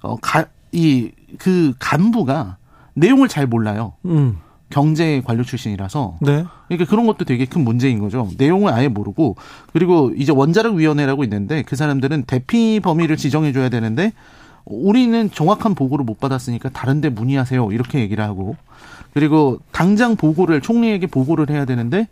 그어가이그 0.00 1.74
간부가 1.78 2.56
내용을 2.94 3.28
잘 3.28 3.46
몰라요. 3.46 3.94
음. 4.04 4.38
경제 4.70 5.20
관료 5.24 5.42
출신이라서 5.42 6.18
네. 6.20 6.44
그러니까 6.68 6.88
그런 6.88 7.06
것도 7.06 7.24
되게 7.24 7.44
큰 7.44 7.64
문제인 7.64 7.98
거죠. 7.98 8.28
내용을 8.38 8.72
아예 8.72 8.86
모르고 8.86 9.36
그리고 9.72 10.12
이제 10.16 10.32
원자력 10.32 10.76
위원회라고 10.76 11.24
있는데 11.24 11.62
그 11.62 11.74
사람들은 11.74 12.24
대피 12.26 12.78
범위를 12.80 13.16
지정해 13.16 13.52
줘야 13.52 13.68
되는데 13.68 14.12
우리는 14.74 15.30
정확한 15.30 15.74
보고를 15.74 16.04
못 16.04 16.20
받았으니까 16.20 16.70
다른데 16.70 17.10
문의하세요 17.10 17.72
이렇게 17.72 18.00
얘기를 18.00 18.22
하고 18.24 18.56
그리고 19.12 19.60
당장 19.72 20.16
보고를 20.16 20.60
총리에게 20.60 21.06
보고를 21.06 21.50
해야 21.50 21.64
되는데 21.64 22.08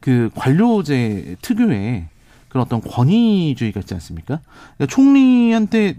그 0.00 0.30
관료제 0.34 1.36
특유의 1.42 2.06
그런 2.48 2.64
어떤 2.66 2.80
권위주의가 2.82 3.80
있지 3.80 3.94
않습니까? 3.94 4.40
그러니까 4.76 4.94
총리한테 4.94 5.96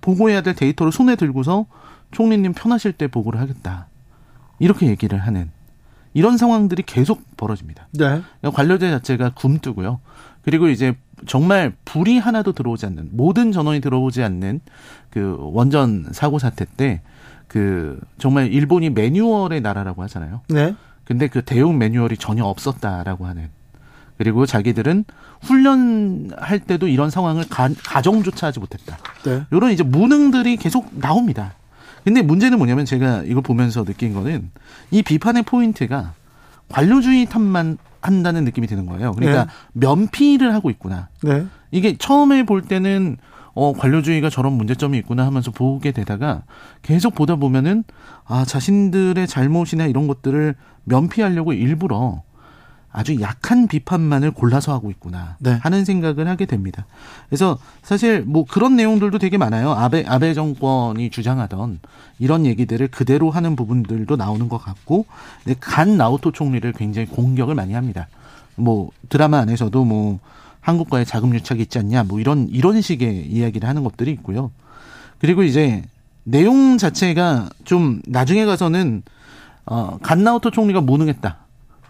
보고해야 0.00 0.42
될 0.42 0.54
데이터를 0.54 0.92
손에 0.92 1.16
들고서 1.16 1.66
총리님 2.12 2.52
편하실 2.52 2.92
때 2.92 3.08
보고를 3.08 3.40
하겠다 3.40 3.88
이렇게 4.58 4.86
얘기를 4.86 5.18
하는 5.18 5.50
이런 6.14 6.36
상황들이 6.36 6.82
계속 6.84 7.22
벌어집니다. 7.36 7.88
네. 7.92 8.22
그러니까 8.40 8.50
관료제 8.50 8.90
자체가 8.90 9.30
굼뜨고요. 9.30 10.00
그리고 10.42 10.68
이제 10.68 10.96
정말 11.26 11.72
불이 11.84 12.18
하나도 12.18 12.52
들어오지 12.52 12.86
않는 12.86 13.10
모든 13.12 13.52
전원이 13.52 13.80
들어오지 13.80 14.22
않는 14.22 14.60
그 15.10 15.36
원전 15.40 16.06
사고 16.12 16.38
사태 16.38 16.64
때 16.76 17.00
그 17.48 17.98
정말 18.18 18.52
일본이 18.52 18.90
매뉴얼의 18.90 19.62
나라라고 19.62 20.02
하잖아요. 20.04 20.42
네. 20.48 20.74
근데 21.04 21.26
그 21.26 21.42
대응 21.42 21.78
매뉴얼이 21.78 22.18
전혀 22.18 22.44
없었다라고 22.44 23.26
하는 23.26 23.48
그리고 24.18 24.46
자기들은 24.46 25.04
훈련할 25.40 26.60
때도 26.60 26.88
이런 26.88 27.08
상황을 27.08 27.48
가, 27.48 27.70
가정조차 27.84 28.48
하지 28.48 28.60
못했다. 28.60 28.98
네. 29.24 29.44
이런 29.50 29.72
이제 29.72 29.82
무능들이 29.82 30.56
계속 30.58 30.90
나옵니다. 30.98 31.54
근데 32.04 32.22
문제는 32.22 32.58
뭐냐면 32.58 32.84
제가 32.84 33.22
이걸 33.24 33.42
보면서 33.42 33.84
느낀 33.84 34.12
거는 34.12 34.50
이 34.90 35.02
비판의 35.02 35.44
포인트가 35.44 36.12
관료주의 36.68 37.26
탓만 37.26 37.78
한다는 38.00 38.44
느낌이 38.44 38.66
드는 38.66 38.86
거예요. 38.86 39.12
그러니까 39.12 39.44
네. 39.44 39.50
면피를 39.72 40.54
하고 40.54 40.70
있구나. 40.70 41.08
네. 41.22 41.46
이게 41.70 41.96
처음에 41.96 42.44
볼 42.44 42.62
때는 42.62 43.16
어 43.54 43.72
관료주의가 43.72 44.30
저런 44.30 44.52
문제점이 44.52 44.96
있구나 44.98 45.26
하면서 45.26 45.50
보게 45.50 45.90
되다가 45.90 46.44
계속 46.82 47.14
보다 47.14 47.36
보면은 47.36 47.82
아 48.24 48.44
자신들의 48.44 49.26
잘못이나 49.26 49.86
이런 49.86 50.06
것들을 50.06 50.54
면피하려고 50.84 51.52
일부러 51.52 52.22
아주 52.90 53.20
약한 53.20 53.68
비판만을 53.68 54.30
골라서 54.30 54.72
하고 54.72 54.90
있구나 54.90 55.36
네. 55.38 55.58
하는 55.62 55.84
생각을 55.84 56.26
하게 56.26 56.46
됩니다. 56.46 56.86
그래서 57.28 57.58
사실 57.82 58.22
뭐 58.22 58.44
그런 58.48 58.76
내용들도 58.76 59.18
되게 59.18 59.36
많아요. 59.36 59.72
아베 59.72 60.04
아베 60.06 60.32
정권이 60.34 61.10
주장하던 61.10 61.80
이런 62.18 62.46
얘기들을 62.46 62.88
그대로 62.88 63.30
하는 63.30 63.56
부분들도 63.56 64.16
나오는 64.16 64.48
것 64.48 64.58
같고 64.58 65.06
간 65.60 65.96
나오토 65.96 66.32
총리를 66.32 66.72
굉장히 66.72 67.06
공격을 67.08 67.54
많이 67.54 67.74
합니다. 67.74 68.08
뭐 68.56 68.90
드라마 69.08 69.38
안에서도 69.38 69.84
뭐 69.84 70.18
한국과의 70.60 71.06
자금 71.06 71.34
유착이 71.34 71.60
있지 71.62 71.78
않냐 71.78 72.04
뭐 72.04 72.20
이런 72.20 72.48
이런 72.48 72.80
식의 72.80 73.26
이야기를 73.26 73.68
하는 73.68 73.84
것들이 73.84 74.10
있고요. 74.12 74.50
그리고 75.18 75.42
이제 75.42 75.82
내용 76.24 76.78
자체가 76.78 77.50
좀 77.64 78.00
나중에 78.06 78.44
가서는 78.46 79.02
어 79.66 79.98
간나오토 80.02 80.50
총리가 80.50 80.80
무능했다. 80.80 81.47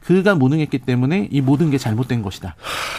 그가 0.08 0.34
무능했기 0.34 0.78
때문에 0.78 1.28
이 1.30 1.42
모든 1.42 1.68
게 1.68 1.76
잘못된 1.76 2.22
것이다. 2.22 2.54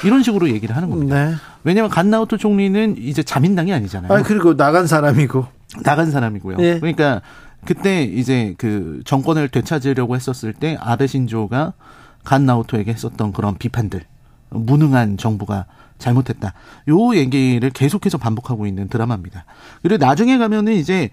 이런 0.06 0.22
식으로 0.22 0.48
얘기를 0.52 0.76
하는 0.76 0.92
겁니다. 0.92 1.30
네. 1.30 1.36
왜냐하면 1.64 1.90
간나오토 1.90 2.38
총리는 2.38 2.98
이제 3.00 3.24
자민당이 3.24 3.74
아니잖아요. 3.74 4.14
아, 4.14 4.22
그리고 4.22 4.56
나간 4.56 4.86
사람이고. 4.86 5.48
나간 5.84 6.12
사람이고요. 6.12 6.58
예. 6.60 6.78
그러니까 6.78 7.24
그때 7.66 8.04
이제 8.04 8.54
그 8.60 9.02
정권을 9.06 9.50
되찾으려고 9.50 10.16
했었을 10.16 10.54
때 10.54 10.78
아베 10.80 11.08
신조가 11.08 11.74
간나오토에게 12.26 12.94
했었던 12.94 13.34
그런 13.34 13.58
비판들, 13.58 14.04
무능한 14.52 15.18
정부가 15.18 15.66
잘못했다. 15.98 16.54
요 16.90 17.16
얘기를 17.16 17.72
계속해서 17.72 18.20
반복하고 18.20 18.68
있는 18.68 18.88
드라마입니다. 18.88 19.46
그리고 19.82 20.06
나중에 20.06 20.38
가면은 20.38 20.74
이제 20.74 21.10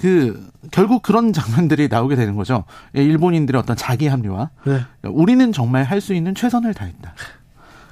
그 0.00 0.50
결국 0.70 1.02
그런 1.02 1.32
장면들이 1.32 1.88
나오게 1.88 2.16
되는 2.16 2.36
거죠. 2.36 2.64
예, 2.96 3.02
일본인들의 3.02 3.58
어떤 3.60 3.76
자기 3.76 4.06
합리화. 4.08 4.50
네. 4.64 4.80
우리는 5.04 5.52
정말 5.52 5.84
할 5.84 6.00
수 6.00 6.14
있는 6.14 6.34
최선을 6.34 6.72
다했다. 6.74 7.14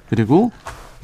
그리고 0.09 0.51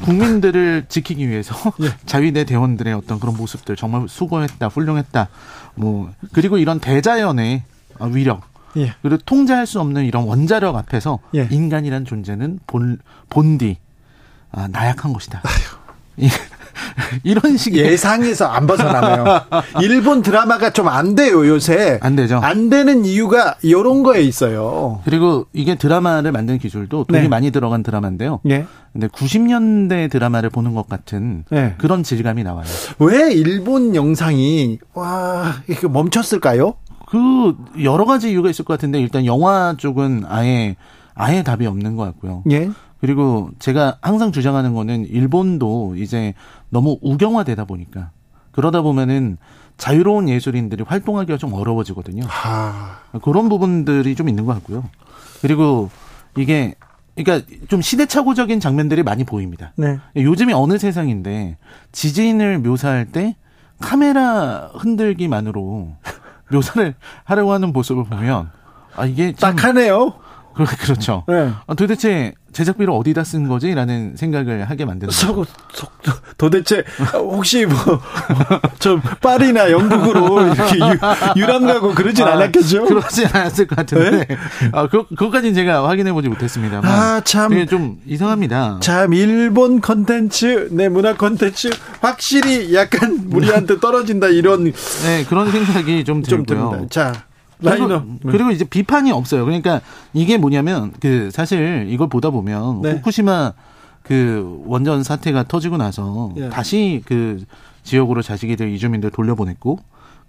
국민들을 0.03 0.85
지키기 0.89 1.29
위해서 1.29 1.55
예. 1.81 1.89
자위대 2.05 2.43
대원들의 2.45 2.93
어떤 2.93 3.19
그런 3.19 3.37
모습들 3.37 3.75
정말 3.75 4.07
수고했다, 4.09 4.67
훌륭했다. 4.67 5.27
뭐 5.75 6.11
그리고 6.33 6.57
이런 6.57 6.79
대자연의 6.79 7.63
위력 8.11 8.41
예. 8.77 8.93
그리고 9.01 9.17
통제할 9.25 9.65
수 9.67 9.79
없는 9.79 10.05
이런 10.05 10.23
원자력 10.25 10.75
앞에서 10.75 11.19
예. 11.35 11.47
인간이란 11.51 12.05
존재는 12.05 12.59
본 12.67 12.97
본디 13.29 13.77
아, 14.51 14.67
나약한 14.67 15.13
것이다. 15.13 15.41
이- 17.23 17.29
이런 17.35 17.57
식의 17.57 17.85
예상에서 17.85 18.45
안 18.47 18.67
벗어나네요. 18.67 19.41
일본 19.81 20.21
드라마가 20.21 20.69
좀 20.71 20.87
안 20.87 21.15
돼요, 21.15 21.47
요새. 21.47 21.99
안 22.01 22.15
되죠. 22.15 22.37
안 22.37 22.69
되는 22.69 23.05
이유가 23.05 23.55
이런 23.61 24.03
거에 24.03 24.21
있어요. 24.21 25.01
그리고 25.03 25.45
이게 25.53 25.75
드라마를 25.75 26.31
만든 26.31 26.57
기술도 26.57 27.05
돈이 27.05 27.23
네. 27.23 27.27
많이 27.27 27.51
들어간 27.51 27.83
드라마인데요. 27.83 28.39
예. 28.49 28.65
근데 28.93 29.07
90년대 29.07 30.09
드라마를 30.11 30.49
보는 30.49 30.73
것 30.73 30.87
같은 30.87 31.43
네. 31.49 31.75
그런 31.77 32.03
질감이 32.03 32.43
나와요. 32.43 32.65
왜 32.99 33.33
일본 33.33 33.95
영상이, 33.95 34.79
와, 34.93 35.55
이게 35.67 35.87
멈췄을까요? 35.87 36.75
그 37.07 37.55
여러 37.83 38.05
가지 38.05 38.31
이유가 38.31 38.49
있을 38.49 38.63
것 38.65 38.73
같은데 38.73 38.99
일단 38.99 39.25
영화 39.25 39.75
쪽은 39.77 40.23
아예 40.27 40.75
아예 41.13 41.43
답이 41.43 41.65
없는 41.65 41.95
것 41.95 42.03
같고요. 42.05 42.43
예. 42.51 42.69
그리고 43.01 43.49
제가 43.59 43.97
항상 44.01 44.31
주장하는 44.31 44.73
거는 44.73 45.05
일본도 45.07 45.95
이제 45.97 46.33
너무 46.75 46.97
우경화되다 47.01 47.63
보니까 47.63 48.11
그러다 48.51 48.81
보면은 48.81 49.37
자유로운 49.77 50.27
예술인들이 50.27 50.83
활동하기가 50.85 51.37
좀 51.37 51.53
어려워지거든요. 51.53 52.23
아, 52.27 52.99
그런 53.21 53.47
부분들이 53.47 54.13
좀 54.15 54.27
있는 54.27 54.45
것 54.45 54.53
같고요. 54.55 54.83
그리고 55.41 55.89
이게 56.37 56.75
그러니까 57.15 57.47
좀 57.69 57.81
시대착오적인 57.81 58.59
장면들이 58.59 59.03
많이 59.03 59.23
보입니다. 59.23 59.71
네. 59.77 59.99
요즘이 60.17 60.51
어느 60.51 60.77
세상인데 60.77 61.57
지진을 61.93 62.59
묘사할 62.59 63.05
때 63.05 63.37
카메라 63.79 64.69
흔들기만으로 64.73 65.95
묘사를 66.51 66.93
하려고 67.23 67.53
하는 67.53 67.71
모습을 67.71 68.03
보면 68.03 68.51
아 68.97 69.05
이게 69.05 69.33
참 69.33 69.55
딱하네요. 69.55 70.13
그- 70.55 70.65
그렇죠. 70.77 71.23
네. 71.27 71.51
아, 71.67 71.73
도대체 71.75 72.33
제작비를 72.53 72.93
어디다 72.93 73.25
쓴 73.25 73.47
거지라는 73.49 74.15
생각을 74.15 74.69
하게 74.69 74.85
만드는 74.85 75.11
서, 75.11 75.43
도대체 76.37 76.83
혹시 77.13 77.65
뭐 77.65 77.75
좀 78.79 79.01
파리나 79.21 79.71
영국으로 79.71 80.53
이렇게 80.53 80.77
유, 81.37 81.45
람 81.45 81.65
가고 81.65 81.93
그러진 81.93 82.23
아, 82.25 82.33
않았겠죠? 82.33 82.85
그러진 82.85 83.25
않았을 83.33 83.67
것 83.67 83.75
같은데 83.75 84.27
아, 84.71 84.87
그, 84.87 85.05
그것까지는 85.07 85.53
제가 85.55 85.87
확인해 85.89 86.13
보지 86.13 86.29
못했습니다만 86.29 86.85
아, 86.89 87.21
참. 87.21 87.65
좀 87.67 87.97
이상합니다. 88.05 88.77
참 88.81 89.13
일본 89.13 89.81
컨텐츠, 89.81 90.69
내 90.71 90.87
문화 90.87 91.15
컨텐츠 91.15 91.71
확실히 92.01 92.73
약간 92.75 93.27
우리한테 93.33 93.79
떨어진다 93.79 94.27
이런 94.27 94.71
네 95.03 95.25
그런 95.27 95.51
생각이 95.51 96.03
좀좀 96.05 96.45
들고요. 96.45 96.69
듭니다. 96.71 96.87
자, 96.89 97.23
그리고, 97.59 97.87
라이너. 97.87 98.03
그리고 98.25 98.51
이제 98.51 98.65
비판이 98.65 99.11
없어요. 99.11 99.45
그러니까 99.45 99.81
이게 100.13 100.37
뭐냐면 100.37 100.91
그 100.99 101.29
사실 101.31 101.87
이걸 101.89 102.09
보다 102.09 102.29
보면 102.29 102.81
네. 102.81 102.91
후쿠시마 102.93 103.53
그 104.03 104.61
원전 104.67 105.03
사태가 105.03 105.43
터지고 105.47 105.77
나서 105.77 106.31
예. 106.37 106.49
다시 106.49 107.01
그 107.05 107.43
지역으로 107.83 108.21
자식이들 108.21 108.69
이주민들 108.73 109.09
돌려보냈고 109.11 109.79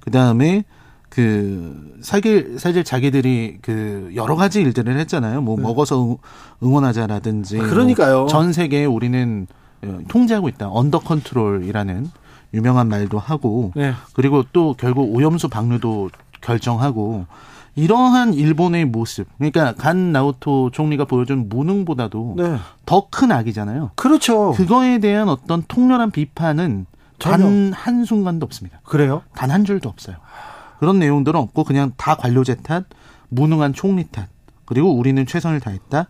그 0.00 0.10
다음에 0.10 0.64
그 1.08 1.94
사실 2.02 2.56
사실 2.58 2.84
자기들이 2.84 3.58
그 3.62 4.10
여러 4.14 4.34
가지 4.36 4.60
일들을 4.60 4.98
했잖아요. 4.98 5.40
뭐 5.40 5.56
먹어서 5.56 6.02
응- 6.04 6.16
응원하자라든지 6.62 7.58
네. 7.58 7.64
아, 7.64 7.68
그러니까요. 7.68 8.16
뭐 8.20 8.26
전 8.28 8.52
세계에 8.52 8.84
우리는 8.84 9.46
어, 9.84 9.98
통제하고 10.08 10.48
있다. 10.48 10.68
under 10.70 11.00
control이라는 11.00 12.10
유명한 12.54 12.88
말도 12.88 13.18
하고 13.18 13.72
네. 13.76 13.92
그리고 14.14 14.42
또 14.52 14.74
결국 14.78 15.14
오염수 15.14 15.48
방류도 15.48 16.10
결정하고 16.46 17.26
이러한 17.74 18.32
일본의 18.32 18.86
모습 18.86 19.26
그러니까 19.36 19.74
간 19.74 20.12
나오토 20.12 20.70
총리가 20.70 21.04
보여준 21.04 21.48
무능보다도 21.48 22.34
네. 22.38 22.56
더큰 22.86 23.32
악이잖아요. 23.32 23.90
그렇죠. 23.96 24.52
그거에 24.52 24.98
대한 24.98 25.28
어떤 25.28 25.62
통렬한 25.68 26.10
비판은 26.12 26.86
단. 27.18 27.72
한 27.74 28.04
순간도 28.04 28.44
없습니다. 28.46 28.80
그래요? 28.84 29.22
단 29.34 29.50
한 29.50 29.64
줄도 29.64 29.88
없어요. 29.88 30.16
그런 30.78 30.98
내용들은 30.98 31.38
없고 31.40 31.64
그냥 31.64 31.92
다 31.96 32.14
관료제 32.16 32.56
탓, 32.62 32.84
무능한 33.28 33.72
총리 33.72 34.04
탓, 34.10 34.28
그리고 34.66 34.94
우리는 34.94 35.24
최선을 35.26 35.60
다했다. 35.60 36.08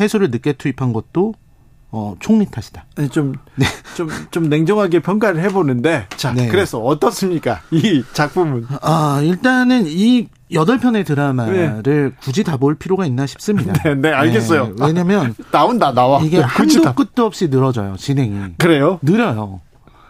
해수를 0.00 0.30
늦게 0.30 0.54
투입한 0.54 0.92
것도 0.92 1.34
어, 1.96 2.16
총리 2.18 2.44
탓이다. 2.46 2.84
아니, 2.96 3.08
좀, 3.08 3.34
좀, 3.96 4.08
좀 4.32 4.48
냉정하게 4.48 4.98
평가를 4.98 5.40
해보는데, 5.42 6.06
자, 6.16 6.32
네. 6.32 6.48
그래서 6.48 6.80
어떻습니까? 6.80 7.60
이 7.70 8.02
작품은. 8.12 8.66
아, 8.82 9.20
일단은 9.22 9.84
이 9.86 10.26
여덟 10.52 10.78
편의 10.78 11.04
드라마를 11.04 12.14
굳이 12.20 12.42
다 12.42 12.56
볼 12.56 12.74
필요가 12.74 13.06
있나 13.06 13.26
싶습니다. 13.26 13.72
네, 13.84 13.94
네, 13.94 14.12
알겠어요. 14.12 14.74
네, 14.76 14.86
왜냐면 14.86 15.34
나온다, 15.52 15.92
나와. 15.92 16.20
이게 16.22 16.38
네, 16.38 16.42
한도 16.44 16.82
다- 16.82 16.94
끝도 16.94 17.26
없이 17.26 17.46
늘어져요, 17.46 17.94
진행이. 17.96 18.54
그래요? 18.58 18.98
느려요. 19.02 19.60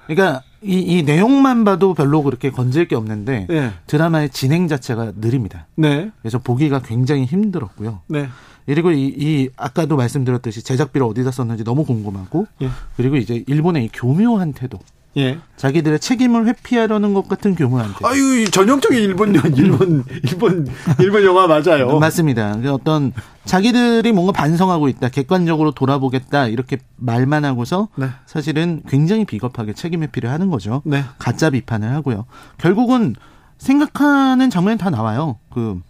그러니까 0.07 0.43
이, 0.65 0.79
이 0.81 1.03
내용만 1.03 1.65
봐도 1.65 1.95
별로 1.95 2.23
그렇게 2.23 2.51
건질 2.51 2.89
게 2.89 2.97
없는데 2.97 3.47
네. 3.49 3.73
드라마의 3.87 4.31
진행 4.31 4.67
자체가 4.67 5.13
느립니다. 5.17 5.67
네. 5.77 6.11
그래서 6.23 6.39
보기가 6.39 6.81
굉장히 6.81 7.25
힘들었고요. 7.25 8.01
네. 8.09 8.29
그리고 8.67 8.91
이, 8.91 9.15
이 9.17 9.51
아까도 9.57 9.97
말씀드렸듯이 9.97 10.63
제작비를 10.63 11.07
어디다 11.07 11.31
썼는지 11.31 11.65
너무 11.65 11.85
궁금하고 11.85 12.47
예. 12.63 12.71
그리고 12.97 13.17
이제 13.17 13.45
일본의 13.47 13.85
이 13.85 13.91
교묘한 13.93 14.55
태도 14.55 14.79
예. 15.17 15.39
자기들의 15.57 16.01
책임을 16.01 16.47
회피하려는 16.47 17.15
것 17.15 17.29
같은 17.29 17.55
태도 17.55 17.81
아유, 18.03 18.41
이 18.41 18.51
전형적인 18.51 18.99
일본, 18.99 19.35
일본, 19.57 20.05
일본, 20.25 20.69
일본 20.99 21.25
영화 21.25 21.47
맞아요. 21.47 21.99
맞습니다. 21.99 22.57
그 22.61 22.73
어떤 22.73 23.13
자기들이 23.45 24.13
뭔가 24.13 24.33
반성하고 24.33 24.89
있다, 24.89 25.09
객관적으로 25.11 25.71
돌아보겠다 25.71 26.49
이렇게 26.49 26.79
말만 26.97 27.45
하고서 27.45 27.89
네. 27.97 28.09
사실은 28.27 28.83
굉장히 28.89 29.25
비겁하게 29.25 29.75
책임 29.75 30.03
회피를 30.03 30.31
하는 30.31 30.51
거죠. 30.51 30.83
네. 30.85 31.05
가짜 31.19 31.51
비판을 31.51 31.91
하고요. 31.93 32.27
결국은 32.59 33.15
생각하는 33.59 34.51
장면이 34.51 34.79
다 34.79 34.91
나와요. 34.91 35.39
그 35.53 35.81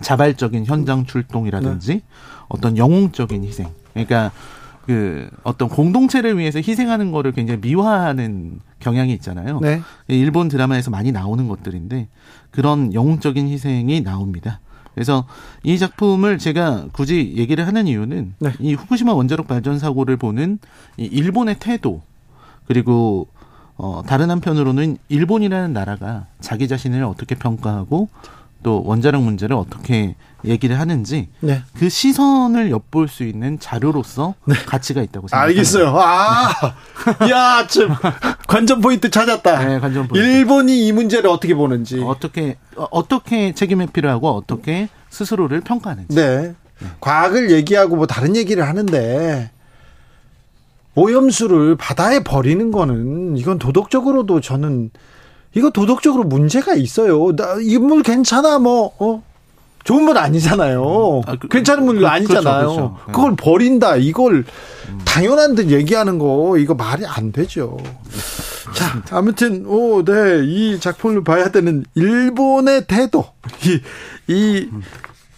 자발적인 0.00 0.66
현장 0.66 1.06
출동이라든지 1.06 1.94
네. 1.94 2.02
어떤 2.48 2.76
영웅적인 2.76 3.44
희생. 3.44 3.68
그러니까 3.92 4.32
그 4.86 5.30
어떤 5.44 5.68
공동체를 5.68 6.38
위해서 6.38 6.58
희생하는 6.58 7.12
거를 7.12 7.32
굉장히 7.32 7.60
미화하는 7.60 8.60
경향이 8.80 9.12
있잖아요. 9.14 9.60
네. 9.60 9.80
일본 10.08 10.48
드라마에서 10.48 10.90
많이 10.90 11.12
나오는 11.12 11.46
것들인데 11.48 12.08
그런 12.50 12.92
영웅적인 12.92 13.48
희생이 13.48 14.02
나옵니다. 14.02 14.60
그래서 14.94 15.24
이 15.62 15.78
작품을 15.78 16.38
제가 16.38 16.86
굳이 16.92 17.34
얘기를 17.36 17.66
하는 17.66 17.86
이유는 17.86 18.34
네. 18.40 18.52
이 18.58 18.74
후쿠시마 18.74 19.14
원자력 19.14 19.46
발전 19.46 19.78
사고를 19.78 20.16
보는 20.16 20.58
이 20.98 21.04
일본의 21.04 21.56
태도 21.60 22.02
그리고 22.66 23.28
어 23.76 24.02
다른 24.06 24.30
한편으로는 24.30 24.98
일본이라는 25.08 25.72
나라가 25.72 26.26
자기 26.40 26.68
자신을 26.68 27.04
어떻게 27.04 27.34
평가하고 27.34 28.08
또 28.62 28.82
원자력 28.84 29.22
문제를 29.22 29.56
어떻게 29.56 30.14
얘기를 30.44 30.78
하는지 30.78 31.28
네. 31.40 31.62
그 31.78 31.88
시선을 31.88 32.70
엿볼 32.70 33.08
수 33.08 33.22
있는 33.24 33.58
자료로서 33.60 34.34
가치가 34.66 35.02
있다고 35.02 35.28
생각합니다. 35.28 35.60
알겠어요. 35.60 35.94
아, 35.96 36.50
야, 37.30 37.66
좀 37.66 37.94
관전 38.48 38.80
포인트 38.80 39.10
찾았다. 39.10 39.64
네, 39.64 39.78
관전 39.78 40.08
포인트. 40.08 40.26
일본이 40.26 40.86
이 40.86 40.92
문제를 40.92 41.30
어떻게 41.30 41.54
보는지. 41.54 42.00
어떻게 42.02 42.56
어, 42.76 42.86
어떻게 42.90 43.52
책임 43.52 43.80
회피를 43.82 44.10
하고 44.10 44.30
어떻게 44.30 44.88
스스로를 45.10 45.60
평가하는지. 45.60 46.14
네. 46.14 46.54
과학을 47.00 47.52
얘기하고 47.52 47.94
뭐 47.94 48.06
다른 48.06 48.34
얘기를 48.34 48.66
하는데 48.66 49.50
오염수를 50.94 51.76
바다에 51.76 52.22
버리는 52.22 52.70
거는 52.70 53.36
이건 53.36 53.58
도덕적으로도 53.58 54.40
저는 54.40 54.90
이거 55.54 55.70
도덕적으로 55.70 56.24
문제가 56.24 56.74
있어요. 56.74 57.32
나이물 57.36 58.02
괜찮아 58.02 58.58
뭐 58.58 58.92
어? 58.98 59.22
좋은 59.84 60.04
물 60.04 60.16
아니잖아요. 60.16 61.22
아, 61.26 61.36
그- 61.38 61.48
괜찮은 61.48 61.84
물 61.84 61.98
그- 62.00 62.06
아니잖아요. 62.06 62.42
그렇죠, 62.42 62.74
그렇죠. 62.76 62.96
네. 63.06 63.12
그걸 63.12 63.36
버린다. 63.36 63.96
이걸 63.96 64.44
당연한 65.04 65.54
듯 65.56 65.70
얘기하는 65.70 66.18
거 66.18 66.56
이거 66.58 66.74
말이 66.74 67.04
안 67.04 67.32
되죠. 67.32 67.76
자, 68.74 69.02
아무튼 69.10 69.66
오, 69.66 70.04
네. 70.04 70.40
이 70.44 70.78
작품을 70.80 71.24
봐야 71.24 71.50
되는 71.50 71.84
일본의 71.94 72.86
태도. 72.86 73.24
이 73.64 73.80
이, 74.32 74.68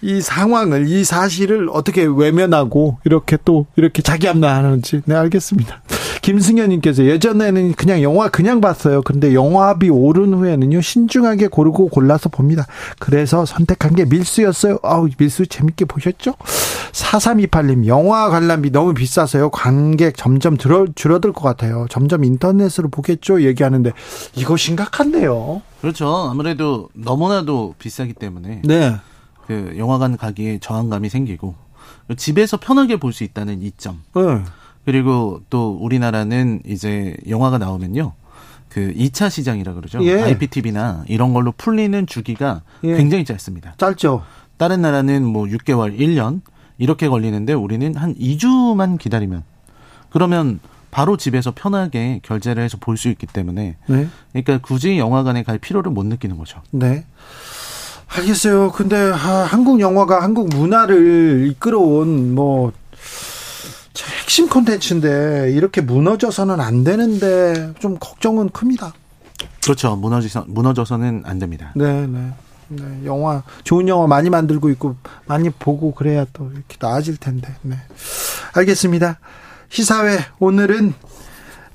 이 0.04 0.20
상황을, 0.20 0.86
이 0.86 1.02
사실을 1.02 1.68
어떻게 1.72 2.04
외면하고, 2.04 2.98
이렇게 3.04 3.38
또, 3.42 3.66
이렇게 3.76 4.02
자기 4.02 4.26
합리화하는지, 4.26 5.02
네, 5.06 5.14
알겠습니다. 5.14 5.82
김승현님께서 6.20 7.04
예전에는 7.04 7.72
그냥 7.72 8.02
영화 8.02 8.28
그냥 8.28 8.60
봤어요. 8.60 9.02
그런데 9.02 9.34
영화비 9.34 9.90
오른 9.90 10.32
후에는요 10.32 10.80
신중하게 10.80 11.48
고르고 11.48 11.88
골라서 11.88 12.30
봅니다. 12.30 12.66
그래서 12.98 13.44
선택한 13.44 13.94
게 13.94 14.06
밀수였어요. 14.06 14.78
아우 14.82 15.06
밀수 15.18 15.46
재밌게 15.46 15.84
보셨죠? 15.84 16.34
4328님 16.92 17.86
영화 17.86 18.30
관람비 18.30 18.70
너무 18.70 18.94
비싸서요. 18.94 19.50
관객 19.50 20.16
점점 20.16 20.56
들어, 20.56 20.86
줄어들 20.94 21.34
것 21.34 21.42
같아요. 21.42 21.86
점점 21.90 22.24
인터넷으로 22.24 22.88
보겠죠. 22.88 23.42
얘기하는데 23.42 23.92
이거 24.34 24.56
심각한데요. 24.56 25.60
그렇죠. 25.82 26.08
아무래도 26.30 26.88
너무나도 26.94 27.74
비싸기 27.78 28.14
때문에 28.14 28.62
네. 28.64 28.96
그 29.46 29.74
영화관 29.76 30.16
가기에 30.16 30.59
저항감이 30.59 31.09
생기고 31.09 31.54
집에서 32.16 32.57
편하게 32.57 32.96
볼 32.96 33.12
수 33.12 33.24
있다는 33.24 33.62
이점. 33.62 34.02
네. 34.14 34.42
그리고 34.85 35.40
또 35.50 35.78
우리나라는 35.80 36.61
이제 36.66 37.16
영화가 37.28 37.59
나오면요. 37.59 38.12
그 38.68 38.92
2차 38.94 39.30
시장이라 39.30 39.74
그러죠. 39.74 40.04
예. 40.04 40.20
IPTV나 40.22 41.04
이런 41.09 41.33
걸로 41.33 41.52
풀리는 41.57 42.07
주기가 42.07 42.62
예. 42.83 42.96
굉장히 42.96 43.24
짧습니다. 43.24 43.74
짧죠. 43.78 44.24
다른 44.57 44.83
나라는 44.83 45.24
뭐 45.24 45.44
6개월, 45.44 45.98
1년 45.98 46.40
이렇게 46.78 47.09
걸리는데 47.09 47.52
우리는 47.52 47.94
한 47.96 48.14
2주만 48.16 48.98
기다리면 48.98 49.44
그러면 50.11 50.59
바로 50.90 51.16
집에서 51.16 51.52
편하게 51.54 52.20
결제를 52.22 52.62
해서 52.62 52.76
볼 52.80 52.96
수 52.96 53.09
있기 53.09 53.26
때문에 53.26 53.76
네. 53.87 54.09
그러니까 54.33 54.59
굳이 54.59 54.98
영화관에 54.98 55.42
갈 55.42 55.59
필요를 55.59 55.90
못 55.92 56.04
느끼는 56.07 56.37
거죠. 56.37 56.61
네. 56.70 57.04
알겠어요. 58.16 58.70
근데 58.72 58.96
아, 58.96 59.46
한국 59.48 59.81
영화가 59.81 60.22
한국 60.22 60.48
문화를 60.48 61.48
이끌어온 61.50 62.35
뭐 62.35 62.72
핵심 64.20 64.48
콘텐츠인데 64.48 65.53
이렇게 65.53 65.81
무너져서는 65.81 66.61
안 66.61 66.85
되는데 66.85 67.72
좀 67.79 67.96
걱정은 67.98 68.50
큽니다. 68.50 68.92
그렇죠. 69.62 69.96
무너져서 69.96 70.44
무너져서는 70.48 71.22
안 71.27 71.38
됩니다. 71.38 71.72
네, 71.74 72.07
네. 72.07 72.33
네, 72.68 72.83
영화 73.05 73.42
좋은 73.62 73.88
영화 73.88 74.07
많이 74.07 74.31
만들고 74.31 74.70
있고 74.70 74.96
많이 75.27 75.50
보고 75.50 75.92
그래야 75.92 76.24
또 76.33 76.50
이렇게 76.53 76.77
나아질 76.81 77.16
텐데. 77.16 77.55
네. 77.62 77.77
알겠습니다. 78.55 79.18
시사회 79.68 80.18
오늘은 80.38 80.94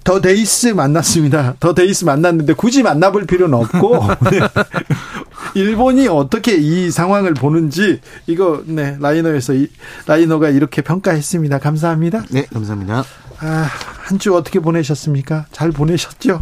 The 0.04 0.22
Days 0.22 0.68
만났습니다. 0.68 1.56
The 1.60 1.74
Days 1.74 2.06
만났는데 2.06 2.54
굳이 2.54 2.82
만나볼 2.82 3.26
필요는 3.26 3.54
없고 3.54 4.00
네. 4.32 4.40
일본이 5.56 6.08
어떻게 6.08 6.56
이 6.56 6.92
상황을 6.92 7.34
보는지 7.34 8.00
이거 8.28 8.64
네 8.66 8.98
라이너에서 9.00 9.54
이, 9.54 9.68
라이너가 10.08 10.50
이렇게 10.50 10.82
평가했습니다. 10.82 11.60
감사합니다. 11.60 12.24
네, 12.32 12.46
감사합니다. 12.54 13.04
아, 13.40 13.70
한 14.04 14.18
주 14.20 14.36
어떻게 14.36 14.60
보내셨습니까? 14.60 15.46
잘 15.52 15.72
보내셨죠? 15.72 16.42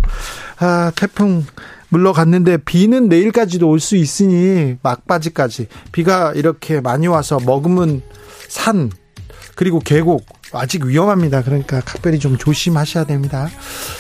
아, 0.60 0.92
태풍 0.96 1.46
물러갔는데 1.90 2.58
비는 2.58 3.08
내일까지도 3.10 3.70
올 3.70 3.80
수 3.80 3.96
있으니 3.98 4.76
막바지까지 4.82 5.68
비가 5.92 6.34
이렇게 6.34 6.82
많이 6.82 7.08
와서 7.08 7.40
머금은 7.46 8.02
산 8.48 8.90
그리고 9.56 9.80
계곡 9.80 10.26
아직 10.58 10.86
위험합니다. 10.86 11.44
그러니까 11.44 11.82
각별히 11.82 12.20
좀 12.20 12.38
조심하셔야 12.38 13.06
됩니다. 13.06 13.50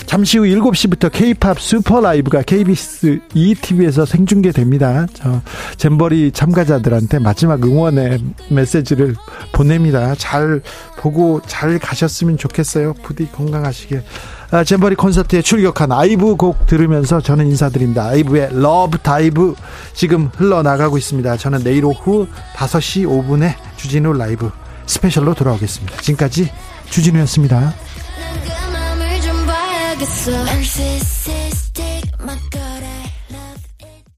잠시 0.06 0.38
후 0.38 0.46
7시부터 0.46 1.12
K-POP 1.12 1.60
Super 1.60 2.02
Live가 2.02 2.41
KBS 2.41 3.20
2TV에서 3.34 4.06
생중계됩니다. 4.06 5.08
저 5.13 5.41
잼버리 5.78 6.32
참가자들한테 6.32 7.20
마지막 7.20 7.63
응원의 7.63 8.24
메시지를 8.50 9.15
보냅니다. 9.52 10.15
잘 10.15 10.62
보고 10.98 11.41
잘 11.46 11.80
가셨으면 11.80 12.38
좋겠어요. 12.38 12.93
부디 13.04 13.32
건강하시길. 13.32 14.04
아, 14.50 14.63
잼버리 14.63 14.96
콘서트에 14.96 15.41
출격한 15.41 15.91
아이브 15.91 16.38
곡 16.38 16.67
들으면서 16.67 17.20
저는 17.20 17.48
인사드립니다. 17.48 18.06
아이브의 18.08 18.50
LOVE 18.54 18.98
DIVE 19.00 19.56
지금 19.93 20.30
흘러나가고 20.36 20.98
있습니다. 20.98 21.36
저는 21.36 21.63
내일 21.63 21.84
오후 21.84 22.28
5시 22.56 23.06
5분에 23.06 23.56
주진우 23.76 24.13
라이브 24.13 24.50
special로 24.88 25.34
돌아오겠습니다. 25.36 25.97
지금까지 26.02 26.52
주진우였습니다. 26.89 27.76